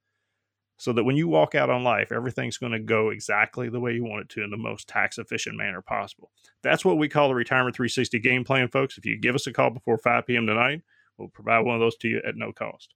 [0.78, 3.92] so that when you walk out on life, everything's going to go exactly the way
[3.92, 6.30] you want it to in the most tax efficient manner possible.
[6.62, 8.96] That's what we call the Retirement 360 game plan, folks.
[8.96, 10.46] If you give us a call before 5 p.m.
[10.46, 10.82] tonight,
[11.18, 12.94] we'll provide one of those to you at no cost.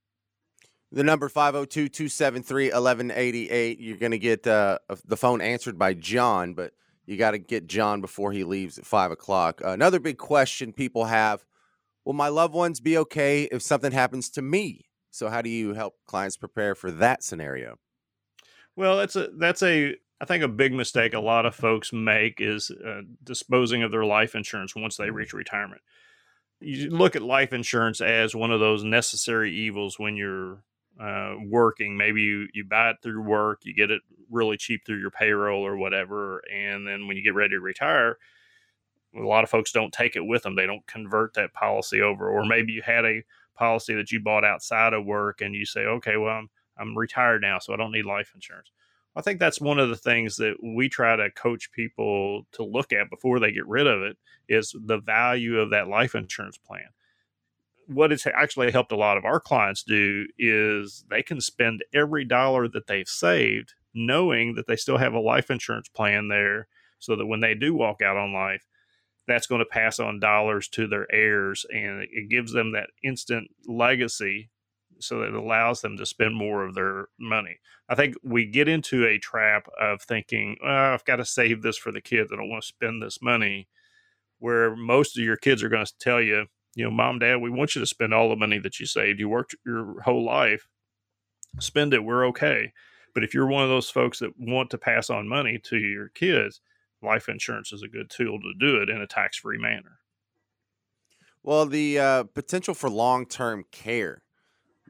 [0.95, 3.81] The number 502 273 1188.
[3.81, 6.75] You're going to get uh, the phone answered by John, but
[7.07, 9.63] you got to get John before he leaves at 5 o'clock.
[9.65, 11.47] Uh, another big question people have
[12.05, 14.87] Will my loved ones be okay if something happens to me?
[15.11, 17.77] So, how do you help clients prepare for that scenario?
[18.77, 22.41] Well, that's a, that's a, I think a big mistake a lot of folks make
[22.41, 25.81] is uh, disposing of their life insurance once they reach retirement.
[26.61, 30.63] You look at life insurance as one of those necessary evils when you're
[31.01, 31.97] uh, working.
[31.97, 35.67] Maybe you, you buy it through work, you get it really cheap through your payroll
[35.67, 36.43] or whatever.
[36.53, 38.19] And then when you get ready to retire,
[39.15, 40.57] a lot of folks don't take it with them.
[40.57, 42.31] They don't convert that policy over.
[42.31, 43.23] Or maybe you had a
[43.55, 47.43] policy that you bought outside of work and you say, okay, well, I'm, I'm retired
[47.43, 48.71] now, so I don't need life insurance.
[49.15, 52.95] I think that's one of the things that we try to coach people to look
[52.95, 54.17] at before they get rid of it
[54.49, 56.89] is the value of that life insurance plan
[57.87, 62.25] what it's actually helped a lot of our clients do is they can spend every
[62.25, 66.67] dollar that they've saved knowing that they still have a life insurance plan there
[66.99, 68.67] so that when they do walk out on life
[69.27, 73.49] that's going to pass on dollars to their heirs and it gives them that instant
[73.67, 74.51] legacy
[74.99, 77.59] so that it allows them to spend more of their money.
[77.89, 81.77] I think we get into a trap of thinking, oh, I've got to save this
[81.77, 82.31] for the kids.
[82.33, 83.69] I don't want to spend this money.
[84.39, 87.51] Where most of your kids are going to tell you, you know, mom, dad, we
[87.51, 89.21] want you to spend all the money that you saved.
[89.21, 90.69] You worked your whole life,
[91.59, 92.05] spend it.
[92.05, 92.73] We're okay.
[93.15, 96.09] But if you're one of those folks that want to pass on money to your
[96.09, 96.61] kids,
[97.03, 99.99] life insurance is a good tool to do it in a tax free manner.
[101.43, 104.23] Well, the uh, potential for long term care,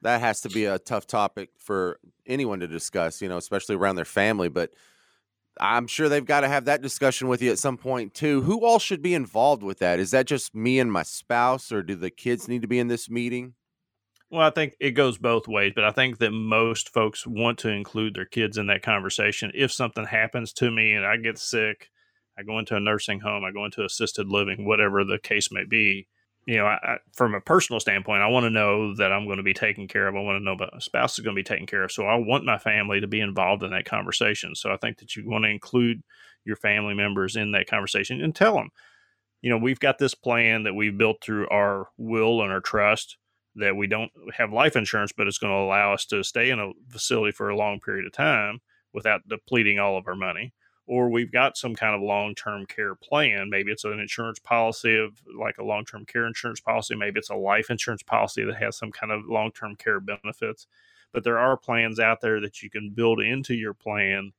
[0.03, 3.97] that has to be a tough topic for anyone to discuss, you know, especially around
[3.97, 4.49] their family.
[4.49, 4.71] But
[5.61, 8.43] I'm sure they've got to have that discussion with you at some point too.
[8.43, 9.99] Who all should be involved with that?
[9.99, 12.89] Is that just me and my spouse, or do the kids need to be in
[12.89, 13.55] this meeting?
[14.31, 17.69] Well, I think it goes both ways, but I think that most folks want to
[17.69, 19.53] include their kids in that conversation.
[19.55, 21.91] If something happens to me and I get sick,
[22.39, 25.65] I go into a nursing home, I go into assisted living, whatever the case may
[25.65, 26.09] be,
[26.47, 29.37] you know, I, I, from a personal standpoint, I want to know that I'm going
[29.37, 30.17] to be taken care of.
[30.17, 31.93] I want to know my spouse is going to be taken care of.
[31.93, 34.55] So I want my family to be involved in that conversation.
[34.55, 36.03] So I think that you want to include
[36.45, 38.71] your family members in that conversation and tell them,
[39.41, 43.17] you know, we've got this plan that we've built through our will and our trust
[43.55, 46.59] that we don't have life insurance, but it's going to allow us to stay in
[46.59, 48.61] a facility for a long period of time
[48.93, 50.53] without depleting all of our money
[50.93, 53.49] or we've got some kind of long term care plan.
[53.49, 56.95] Maybe it's an insurance policy of like a long term care insurance policy.
[56.95, 60.67] Maybe it's a life insurance policy that has some kind of long term care benefits.
[61.11, 64.33] But there are plans out there that you can build into your plan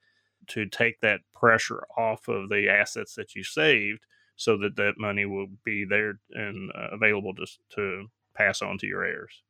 [0.50, 5.26] to take that pressure off of the assets that you saved so that that money
[5.26, 9.42] will be there and uh, available to, to pass on to your heirs.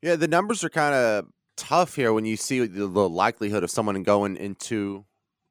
[0.00, 1.26] Yeah, the numbers are kind of
[1.58, 5.04] tough here when you see the, the likelihood of someone going into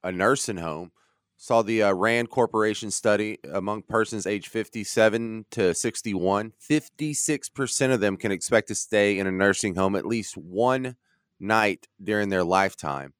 [0.03, 0.91] a nursing home.
[1.37, 6.53] Saw the uh, Rand Corporation study among persons age 57 to 61.
[6.69, 10.95] 56% of them can expect to stay in a nursing home at least one
[11.39, 13.13] night during their lifetime.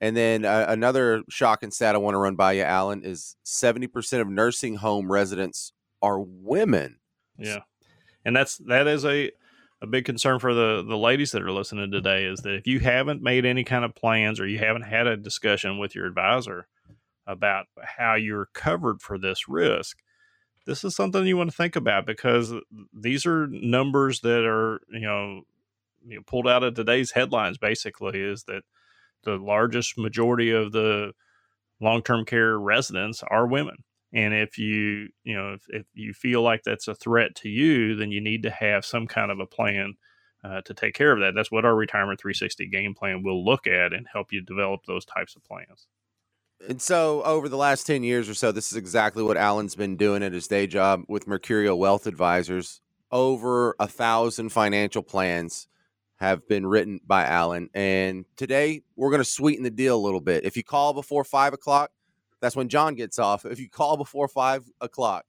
[0.00, 4.20] And then uh, another shocking stat I want to run by you, Alan, is 70%
[4.20, 6.98] of nursing home residents are women.
[7.36, 7.60] Yeah.
[8.24, 9.32] And that's that is a
[9.80, 12.80] a big concern for the the ladies that are listening today is that if you
[12.80, 16.66] haven't made any kind of plans or you haven't had a discussion with your advisor
[17.26, 19.98] about how you're covered for this risk
[20.66, 22.52] this is something you want to think about because
[22.92, 25.42] these are numbers that are you know,
[26.06, 28.62] you know pulled out of today's headlines basically is that
[29.24, 31.12] the largest majority of the
[31.80, 33.76] long-term care residents are women
[34.12, 37.94] and if you, you know, if, if you feel like that's a threat to you,
[37.94, 39.94] then you need to have some kind of a plan
[40.44, 41.34] uh, to take care of that.
[41.34, 45.04] That's what our Retirement 360 game plan will look at and help you develop those
[45.04, 45.88] types of plans.
[46.66, 49.96] And so, over the last 10 years or so, this is exactly what Alan's been
[49.96, 52.80] doing at his day job with Mercurio Wealth Advisors.
[53.12, 55.68] Over a thousand financial plans
[56.16, 57.70] have been written by Alan.
[57.74, 60.44] And today, we're going to sweeten the deal a little bit.
[60.44, 61.92] If you call before five o'clock,
[62.40, 63.44] that's when John gets off.
[63.44, 65.24] If you call before five o'clock,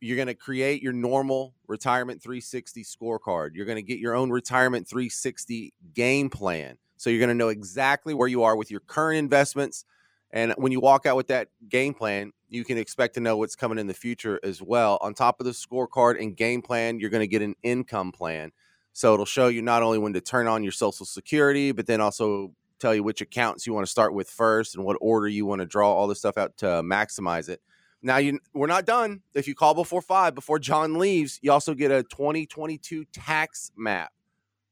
[0.00, 3.50] you're going to create your normal retirement 360 scorecard.
[3.54, 6.78] You're going to get your own retirement 360 game plan.
[6.96, 9.84] So you're going to know exactly where you are with your current investments.
[10.32, 13.56] And when you walk out with that game plan, you can expect to know what's
[13.56, 14.98] coming in the future as well.
[15.00, 18.52] On top of the scorecard and game plan, you're going to get an income plan.
[18.92, 22.00] So it'll show you not only when to turn on your social security, but then
[22.00, 25.46] also tell you which accounts you want to start with first and what order you
[25.46, 27.60] want to draw all this stuff out to maximize it.
[28.02, 29.20] Now you we're not done.
[29.34, 34.12] If you call before 5 before John leaves, you also get a 2022 tax map.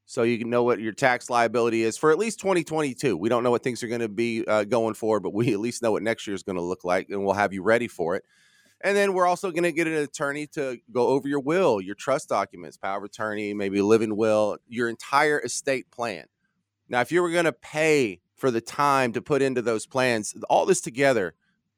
[0.07, 3.15] So you can know what your tax liability is for at least 2022.
[3.15, 5.61] We don't know what things are going to be uh, going forward, but we at
[5.61, 7.89] least know what next year is going to look like and we'll have you ready
[7.89, 8.25] for it.
[8.81, 11.95] And then we're also going to get an attorney to go over your will, your
[11.95, 16.25] trust documents, power of attorney, maybe living will, your entire estate plan.
[16.89, 20.35] Now, if you were going to pay for the time to put into those plans,
[20.49, 21.35] all this together,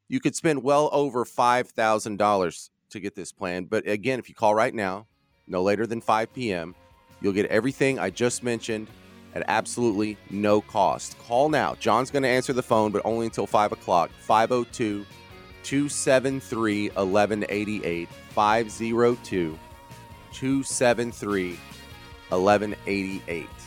[0.07, 3.65] you could spend well over $5,000 to get this plan.
[3.65, 5.07] But again, if you call right now,
[5.47, 6.75] no later than 5 p.m.,
[7.21, 8.87] you'll get everything I just mentioned
[9.33, 11.17] at absolutely no cost.
[11.19, 11.75] Call now.
[11.75, 14.11] John's going to answer the phone, but only until 5 o'clock.
[14.21, 15.05] 502
[15.63, 18.09] 273 1188.
[18.09, 19.59] 502
[20.33, 21.59] 273
[22.29, 23.60] 1188.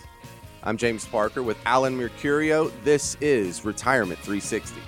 [0.66, 2.72] I'm James Parker with Alan Mercurio.
[2.84, 4.80] This is Retirement 360.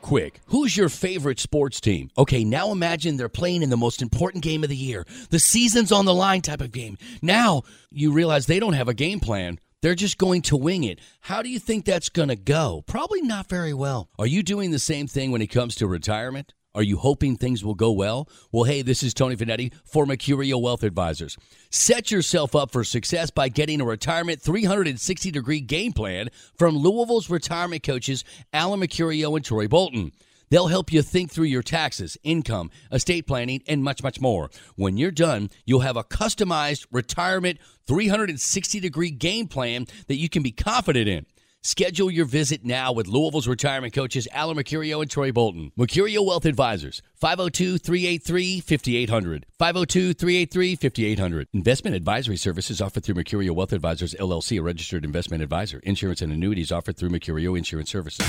[0.00, 2.10] Quick, who's your favorite sports team?
[2.16, 5.92] Okay, now imagine they're playing in the most important game of the year, the season's
[5.92, 6.96] on the line type of game.
[7.20, 9.58] Now you realize they don't have a game plan.
[9.82, 11.00] They're just going to wing it.
[11.20, 12.82] How do you think that's going to go?
[12.86, 14.08] Probably not very well.
[14.18, 16.54] Are you doing the same thing when it comes to retirement?
[16.74, 18.28] Are you hoping things will go well?
[18.50, 21.36] Well, hey, this is Tony Finetti for Mercurio Wealth Advisors.
[21.70, 27.28] Set yourself up for success by getting a retirement 360 degree game plan from Louisville's
[27.28, 30.12] retirement coaches, Alan Mercurio and Troy Bolton.
[30.48, 34.50] They'll help you think through your taxes, income, estate planning, and much, much more.
[34.76, 40.42] When you're done, you'll have a customized retirement 360 degree game plan that you can
[40.42, 41.26] be confident in.
[41.64, 45.70] Schedule your visit now with Louisville's retirement coaches Alan Mercurio and Troy Bolton.
[45.78, 49.46] Mercurio Wealth Advisors, 502 383 5800.
[49.60, 51.46] 502 383 5800.
[51.52, 55.78] Investment advisory services offered through Mercurio Wealth Advisors, LLC, a registered investment advisor.
[55.84, 58.26] Insurance and annuities offered through Mercurio Insurance Services.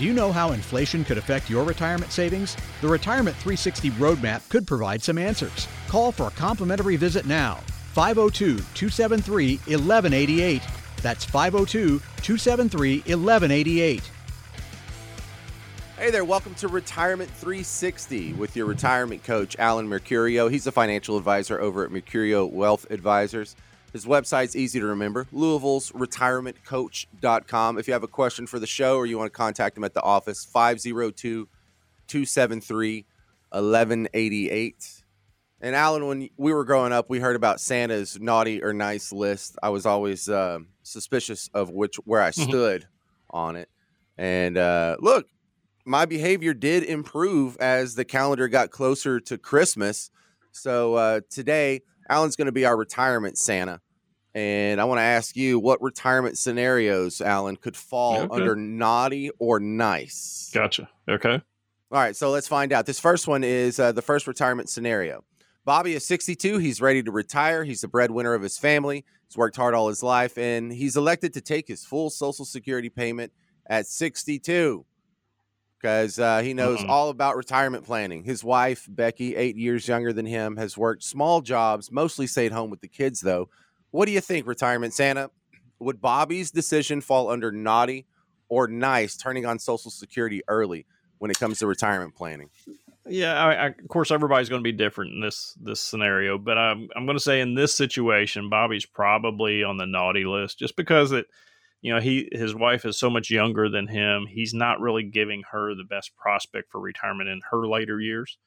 [0.00, 2.56] Do you know how inflation could affect your retirement savings?
[2.80, 5.68] The Retirement 360 Roadmap could provide some answers.
[5.88, 7.56] Call for a complimentary visit now.
[7.92, 10.62] 502 273 1188.
[11.02, 14.10] That's 502 273 1188.
[15.98, 20.50] Hey there, welcome to Retirement 360 with your retirement coach, Alan Mercurio.
[20.50, 23.54] He's a financial advisor over at Mercurio Wealth Advisors.
[23.92, 27.78] His website's easy to remember Louisville's retirementcoach.com.
[27.78, 29.94] If you have a question for the show or you want to contact him at
[29.94, 31.48] the office, 502
[32.06, 33.06] 273
[33.50, 35.02] 1188.
[35.60, 39.56] And Alan, when we were growing up, we heard about Santa's naughty or nice list.
[39.62, 42.86] I was always uh, suspicious of which where I stood
[43.30, 43.68] on it.
[44.16, 45.26] And uh, look,
[45.84, 50.10] my behavior did improve as the calendar got closer to Christmas.
[50.52, 53.80] So uh, today, Alan's going to be our retirement Santa.
[54.34, 58.34] And I want to ask you what retirement scenarios, Alan, could fall Okay.
[58.34, 60.50] under naughty or nice?
[60.52, 60.88] Gotcha.
[61.08, 61.34] Okay.
[61.92, 62.86] All right, so let's find out.
[62.86, 65.24] This first one is uh, the first retirement scenario.
[65.64, 66.58] Bobby is 62.
[66.58, 67.64] He's ready to retire.
[67.64, 69.04] He's the breadwinner of his family.
[69.28, 72.88] He's worked hard all his life, and he's elected to take his full Social Security
[72.88, 73.32] payment
[73.66, 74.84] at 62
[75.80, 76.90] because uh, he knows Mhm.
[76.90, 78.22] all about retirement planning.
[78.22, 82.68] His wife, Becky, eight years younger than him, has worked small jobs, mostly stayed home
[82.70, 83.48] with the kids, though.
[83.90, 85.30] What do you think, retirement Santa?
[85.78, 88.06] Would Bobby's decision fall under naughty
[88.48, 90.86] or nice, turning on Social Security early
[91.18, 92.50] when it comes to retirement planning?
[93.08, 96.58] Yeah, I, I, of course, everybody's going to be different in this this scenario, but
[96.58, 100.76] I'm I'm going to say in this situation, Bobby's probably on the naughty list, just
[100.76, 101.26] because it,
[101.82, 104.26] you know, he his wife is so much younger than him.
[104.26, 108.38] He's not really giving her the best prospect for retirement in her later years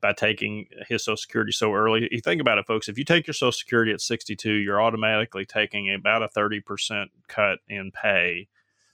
[0.00, 2.08] by taking his Social Security so early.
[2.10, 2.88] You think about it, folks.
[2.88, 7.10] If you take your Social Security at 62, you're automatically taking about a 30 percent
[7.28, 8.48] cut in pay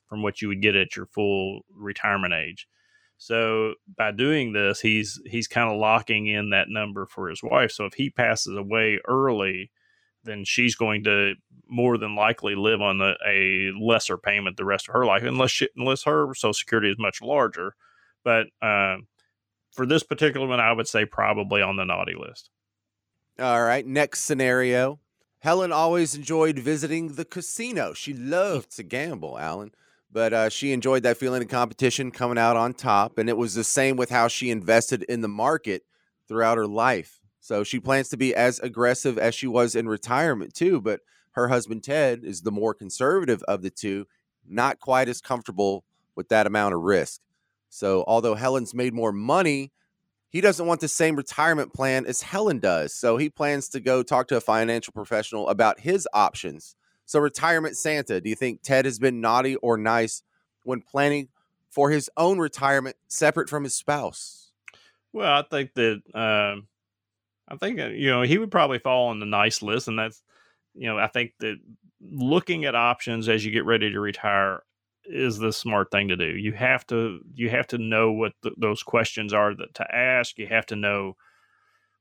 [0.06, 2.68] from what you would get at your full retirement age.
[3.16, 7.72] So by doing this, he's he's kind of locking in that number for his wife.
[7.72, 9.72] So if he passes away early,
[10.28, 11.34] then she's going to
[11.68, 15.50] more than likely live on a, a lesser payment the rest of her life, unless
[15.50, 17.74] she, unless her Social Security is much larger.
[18.24, 18.96] But uh,
[19.72, 22.50] for this particular one, I would say probably on the naughty list.
[23.38, 24.98] All right, next scenario.
[25.40, 27.92] Helen always enjoyed visiting the casino.
[27.92, 29.70] She loved to gamble, Alan,
[30.10, 33.18] but uh, she enjoyed that feeling of competition coming out on top.
[33.18, 35.84] And it was the same with how she invested in the market
[36.26, 37.17] throughout her life.
[37.48, 40.82] So she plans to be as aggressive as she was in retirement, too.
[40.82, 44.06] But her husband, Ted, is the more conservative of the two,
[44.46, 45.82] not quite as comfortable
[46.14, 47.22] with that amount of risk.
[47.70, 49.72] So although Helen's made more money,
[50.28, 52.92] he doesn't want the same retirement plan as Helen does.
[52.92, 56.76] So he plans to go talk to a financial professional about his options.
[57.06, 60.22] So, retirement Santa, do you think Ted has been naughty or nice
[60.64, 61.28] when planning
[61.70, 64.50] for his own retirement separate from his spouse?
[65.14, 66.66] Well, I think that um,
[67.48, 70.22] I think you know he would probably fall on the nice list, and that's
[70.74, 71.56] you know I think that
[72.00, 74.62] looking at options as you get ready to retire
[75.04, 76.26] is the smart thing to do.
[76.26, 80.38] You have to you have to know what th those questions are that to ask.
[80.38, 81.16] You have to know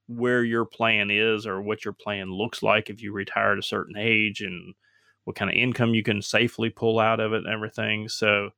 [0.08, 3.64] where your plan is or what your plan looks like if you retire at a
[3.64, 4.74] certain age and
[5.26, 8.08] what kind of income you can safely pull out of it and everything.
[8.08, 8.52] So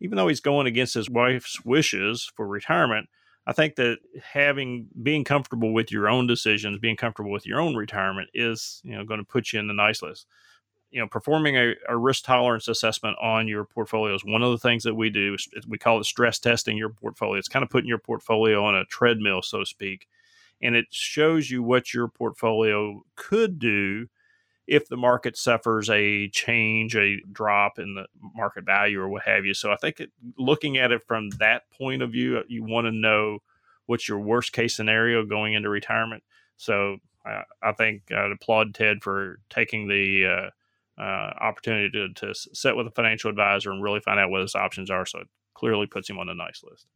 [0.00, 3.08] even though he's going against his wife's wishes for retirement,
[3.46, 7.74] I think that having being comfortable with your own decisions, being comfortable with your own
[7.74, 10.26] retirement is, you know, going to put you in the nice list.
[10.90, 14.58] You know, performing a, a risk tolerance assessment on your portfolio is one of the
[14.58, 15.36] things that we do.
[15.66, 17.38] We call it stress testing your portfolio.
[17.38, 20.06] It's kind of putting your portfolio on a treadmill, so to speak,
[20.60, 24.08] and it shows you what your portfolio could do
[24.66, 29.44] if the market suffers a change, a drop in the market value or what have
[29.44, 29.54] you.
[29.54, 30.00] So I think
[30.38, 33.38] looking at it from that point of view, you want to know
[33.86, 36.22] what's your worst case scenario going into retirement.
[36.56, 42.34] So I, I think I'd applaud Ted for taking the uh, uh, opportunity to, to
[42.34, 45.04] sit with a financial advisor and really find out what his options are.
[45.06, 46.86] So it clearly puts him on a nice list.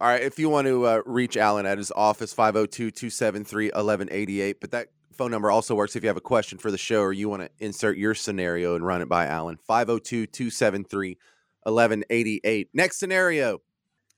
[0.00, 4.60] All right, if you want to uh, reach Alan at his office, 502 273 1188.
[4.60, 4.88] But that
[5.18, 7.42] phone number also works if you have a question for the show or you want
[7.42, 11.18] to insert your scenario and run it by Alan, 502 273
[11.64, 12.68] 1188.
[12.72, 13.58] Next scenario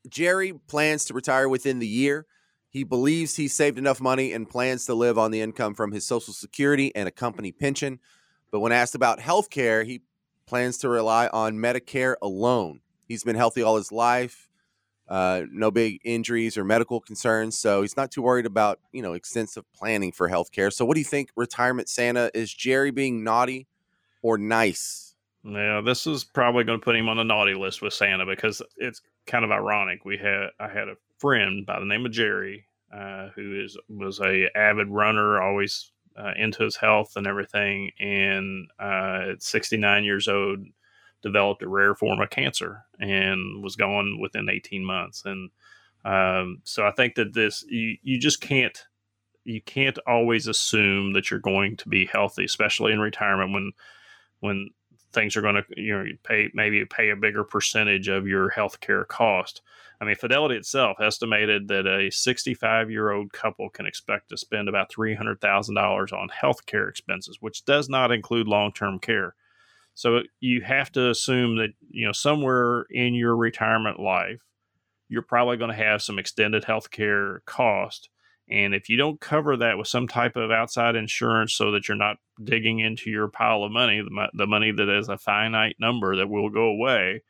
[0.08, 2.26] Jerry plans to retire within the year.
[2.68, 6.06] He believes he saved enough money and plans to live on the income from his
[6.06, 7.98] Social Security and a company pension.
[8.52, 10.02] But when asked about health care, he
[10.46, 12.80] plans to rely on Medicare alone.
[13.08, 14.49] He's been healthy all his life
[15.10, 17.58] uh, no big injuries or medical concerns.
[17.58, 20.72] So he's not too worried about, you know, extensive planning for healthcare.
[20.72, 22.30] So what do you think, retirement Santa?
[22.32, 23.66] Is Jerry being naughty
[24.22, 25.16] or nice?
[25.42, 28.62] Yeah, this is probably going to put him on the naughty list with Santa because
[28.76, 30.04] it's kind of ironic.
[30.04, 34.20] We had I had a friend by the name of Jerry uh, who is was
[34.20, 40.28] a avid runner, always uh, into his health and everything, and uh, at 69 years
[40.28, 40.60] old,
[41.22, 45.22] developed a rare form of cancer and was gone within 18 months.
[45.24, 45.50] And
[46.04, 48.78] um, so I think that this you you just can't
[49.44, 53.72] you can't always assume that you're going to be healthy, especially in retirement when
[54.40, 54.70] when
[55.12, 58.80] things are going to you know pay maybe pay a bigger percentage of your health
[58.80, 59.62] care cost.
[60.00, 64.66] I mean, Fidelity itself estimated that a 65 year old couple can expect to spend
[64.66, 69.34] about $300,000 on health care expenses, which does not include long term care.
[69.94, 74.40] So you have to assume that, you know, somewhere in your retirement life,
[75.08, 78.08] you're probably going to have some extended health care cost.
[78.48, 81.96] And if you don't cover that with some type of outside insurance so that you're
[81.96, 86.16] not digging into your pile of money, the, the money that is a finite number
[86.16, 87.22] that will go away,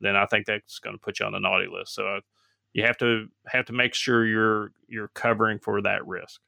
[0.00, 1.94] then I think that's going to put you on the naughty list.
[1.94, 2.20] So uh,
[2.72, 6.40] you have to have to make sure you're you're covering for that risk.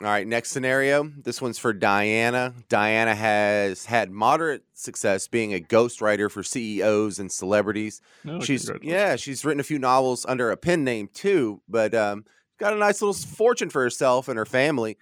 [0.00, 1.10] All right, next scenario.
[1.24, 2.54] This one's for Diana.
[2.68, 8.00] Diana has had moderate success being a ghostwriter for CEOs and celebrities.
[8.22, 12.24] No, she's yeah, she's written a few novels under a pen name too, but um,
[12.60, 14.98] got a nice little fortune for herself and her family.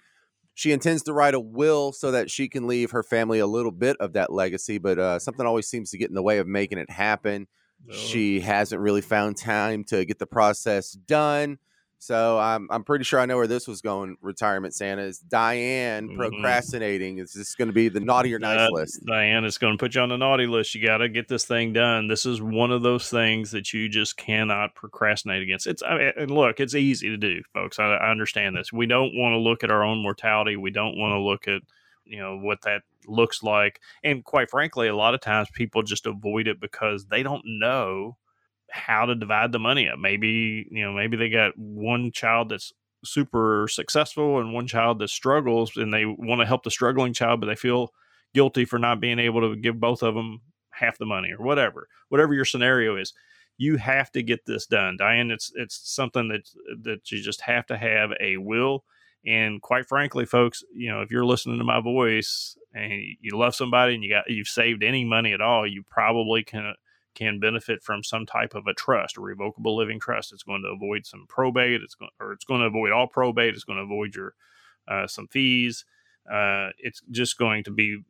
[0.55, 3.71] She intends to write a will so that she can leave her family a little
[3.71, 6.47] bit of that legacy, but uh, something always seems to get in the way of
[6.47, 7.45] making it happen.
[7.85, 7.93] No.
[7.93, 11.59] She hasn't really found time to get the process done.
[11.99, 14.17] So I'm I'm pretty sure I know where this was going.
[14.21, 16.15] Retirement Santa is Diane Mhm.
[16.15, 17.17] procrastinating.
[17.17, 19.03] Is this going to be the naughty or nice Uh, list?
[19.05, 20.75] Diane, is going to put you on the naughty list.
[20.75, 22.07] You got to get this thing done.
[22.07, 25.65] This is one of those things that you just cannot procrastinate against.
[25.65, 27.79] It's I mean, and look, it's easy to do, folks.
[27.79, 28.71] I, I understand this.
[28.71, 30.55] We don't want to look at our own mortality.
[30.55, 31.61] We don't want to look at
[32.05, 33.81] you know what that looks like.
[34.03, 38.17] And quite frankly, a lot of times people just avoid it because they don't know
[38.71, 39.99] how to divide the money up.
[39.99, 42.73] Maybe you know maybe they got one child that's
[43.05, 47.39] super successful and one child that struggles and they want to help the struggling child
[47.39, 47.93] but they feel
[48.33, 50.41] guilty for not being able to give both of them
[50.71, 53.13] half the money or whatever whatever your scenario is.
[53.59, 55.31] You have to get this done diane.
[55.31, 56.49] It's it's something that
[56.83, 58.83] that you just have to have a will.
[59.25, 63.55] And quite frankly folks you know if you're listening to my voice and you love
[63.55, 66.73] somebody and you got you've saved any money at all you probably can
[67.17, 70.31] can benefit from some type of a trust, a revocable living trust.
[70.31, 71.81] It's going to avoid some probate.
[71.81, 73.55] It's going, or it's going to avoid all probate.
[73.55, 74.33] It's going to avoid your
[74.87, 75.83] uh, some fees.
[76.31, 78.03] Uh, it's just going to be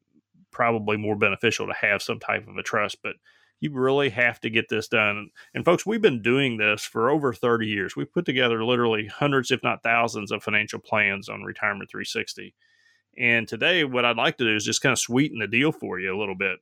[0.52, 2.98] probably more beneficial to have some type of a trust.
[3.02, 3.14] But
[3.60, 5.30] you really have to get this done.
[5.54, 7.96] And folks, we've been doing this for over 30 years.
[7.96, 12.54] We've put together literally hundreds, if not thousands, of financial plans on Retirement 360.
[13.18, 16.00] And today, what I'd like to do is just kind of sweeten the deal for
[16.00, 16.60] you a little bit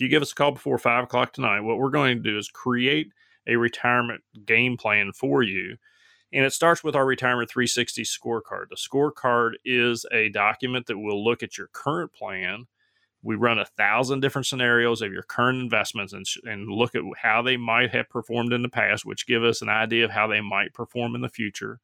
[0.00, 2.48] you give us a call before five o'clock tonight, what we're going to do is
[2.48, 3.12] create
[3.46, 5.76] a retirement game plan for you.
[6.32, 8.68] And it starts with our Retirement 360 scorecard.
[8.70, 12.66] The scorecard is a document that will look at your current plan.
[13.22, 17.42] We run a thousand different scenarios of your current investments and, and look at how
[17.42, 20.40] they might have performed in the past, which give us an idea of how they
[20.40, 21.80] might perform in the future.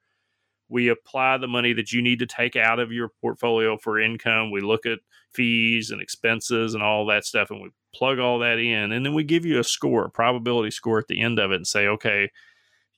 [0.69, 4.51] We apply the money that you need to take out of your portfolio for income.
[4.51, 4.99] We look at
[5.33, 8.93] fees and expenses and all that stuff, and we plug all that in.
[8.93, 11.57] And then we give you a score, a probability score at the end of it,
[11.57, 12.31] and say, okay,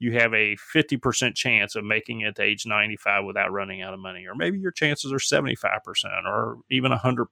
[0.00, 4.00] you have a 50% chance of making it to age 95 without running out of
[4.00, 4.26] money.
[4.26, 5.58] Or maybe your chances are 75%
[6.24, 7.26] or even 100%.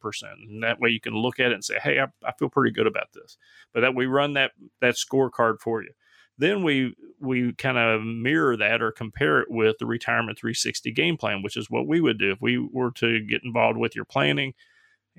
[0.49, 2.72] And that way you can look at it and say, hey, I, I feel pretty
[2.72, 3.39] good about this.
[3.72, 5.93] But that we run that, that scorecard for you
[6.39, 11.16] then we we kind of mirror that or compare it with the retirement 360 game
[11.16, 14.05] plan which is what we would do if we were to get involved with your
[14.05, 14.53] planning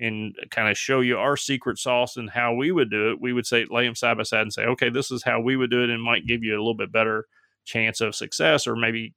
[0.00, 3.32] and kind of show you our secret sauce and how we would do it we
[3.32, 5.70] would say lay them side by side and say okay this is how we would
[5.70, 7.26] do it and might give you a little bit better
[7.68, 9.14] chance of success or maybe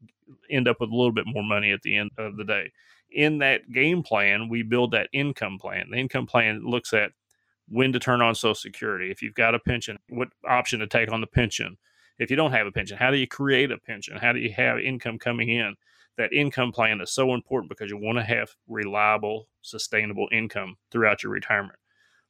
[0.49, 2.72] end up with a little bit more money at the end of the day.
[3.12, 5.89] In that game plan we build that income plan.
[5.89, 7.12] The income plan looks at
[7.68, 11.10] when to turn on social security if you've got a pension what option to take
[11.10, 11.78] on the pension
[12.22, 14.15] if you don't have a pension, how do you create a pension?
[14.15, 15.74] How do you have income coming in?
[16.17, 21.24] That income plan is so important because you want to have reliable, sustainable income throughout
[21.24, 21.80] your retirement.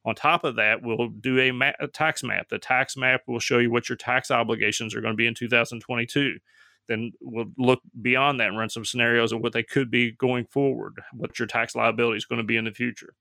[0.06, 2.48] On top of that, we'll do a, ma- a, tax map.
[2.48, 5.36] The tax map will show you what your tax obligations are going to be in
[5.36, 6.38] 2022.
[6.88, 10.46] Then we'll look beyond that and run some scenarios of what they could be going
[10.46, 13.14] forward, what your tax liability is going to be in the future.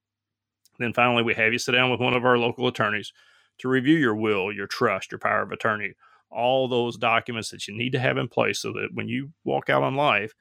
[0.79, 3.13] Then finally, we have you sit down with one of our local attorneys
[3.59, 5.95] to review your will, your trust, your power of attorney,
[6.31, 9.69] all those documents that you need to have in place so that when you walk
[9.69, 10.35] out on life,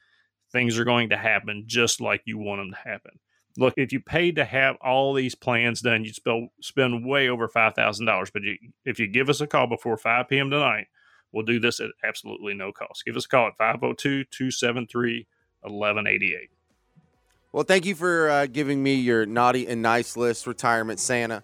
[0.52, 3.20] things are going to happen just like you want them to happen.
[3.58, 7.48] Look, if you paid to have all these plans done, you'd spend, spend way over
[7.48, 8.32] $5,000.
[8.32, 10.50] But you, if you give us a call before 5 p.m.
[10.50, 10.88] tonight,
[11.32, 13.04] we'll do this at absolutely no cost.
[13.06, 15.28] Give us a call at 502 273
[15.62, 16.50] 1188.
[17.52, 21.44] Well, thank you for uh, giving me your naughty and nice list, Retirement Santa.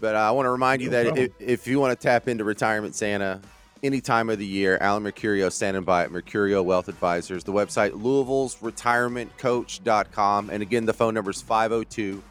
[0.00, 2.44] But uh, I want to remind you that if, if, you want to tap into
[2.44, 3.40] Retirement Santa
[3.84, 7.44] any time of the year, Alan Mercurio standing by at Mercurio Wealth Advisors.
[7.44, 10.50] The website, Louisville's retirementcoach.com.
[10.50, 12.22] And again, the phone number is 502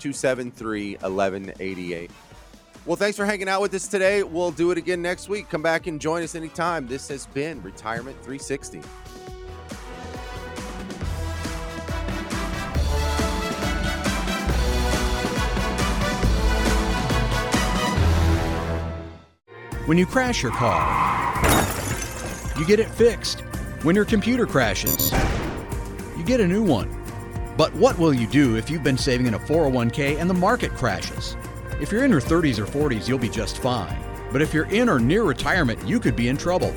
[0.00, 2.10] 273 1188.
[2.84, 4.22] Well, thanks for hanging out with us today.
[4.22, 5.48] We'll do it again next week.
[5.48, 6.88] Come back and join us anytime.
[6.88, 8.80] This has been Retirement 360.
[19.88, 20.84] When you crash your car,
[22.58, 23.40] you get it fixed.
[23.84, 25.10] When your computer crashes,
[26.14, 26.94] you get a new one.
[27.56, 30.72] But what will you do if you've been saving in a 401k and the market
[30.72, 31.38] crashes?
[31.80, 33.98] If you're in your 30s or 40s, you'll be just fine.
[34.30, 36.74] But if you're in or near retirement, you could be in trouble.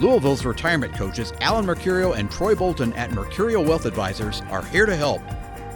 [0.00, 4.96] Louisville's retirement coaches, Alan Mercurio and Troy Bolton at Mercurio Wealth Advisors, are here to
[4.96, 5.20] help.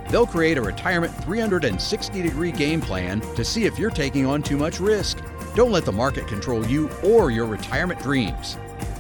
[0.08, 4.56] They'll create a retirement 360 degree game plan to see if you're taking on too
[4.56, 5.18] much risk.
[5.54, 8.56] Don't let the market control you or your retirement dreams.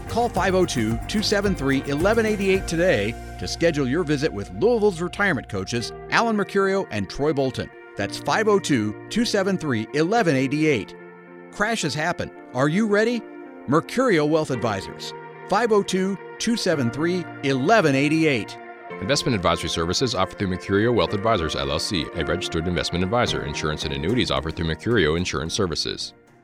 [0.08, 6.86] Call 502 273 1188 today to schedule your visit with Louisville's retirement coaches, Alan Mercurio
[6.90, 7.70] and Troy Bolton.
[7.96, 10.94] That's 502 273 1188.
[11.52, 12.30] Crashes happen.
[12.54, 13.20] Are you ready?
[13.68, 15.12] Mercurio Wealth Advisors.
[15.48, 18.58] 502 273 1188.
[19.00, 23.46] Investment advisory services offered through Mercurio Wealth Advisors LLC, a registered investment advisor.
[23.46, 26.12] Insurance and annuities offered through Mercurio Insurance Services.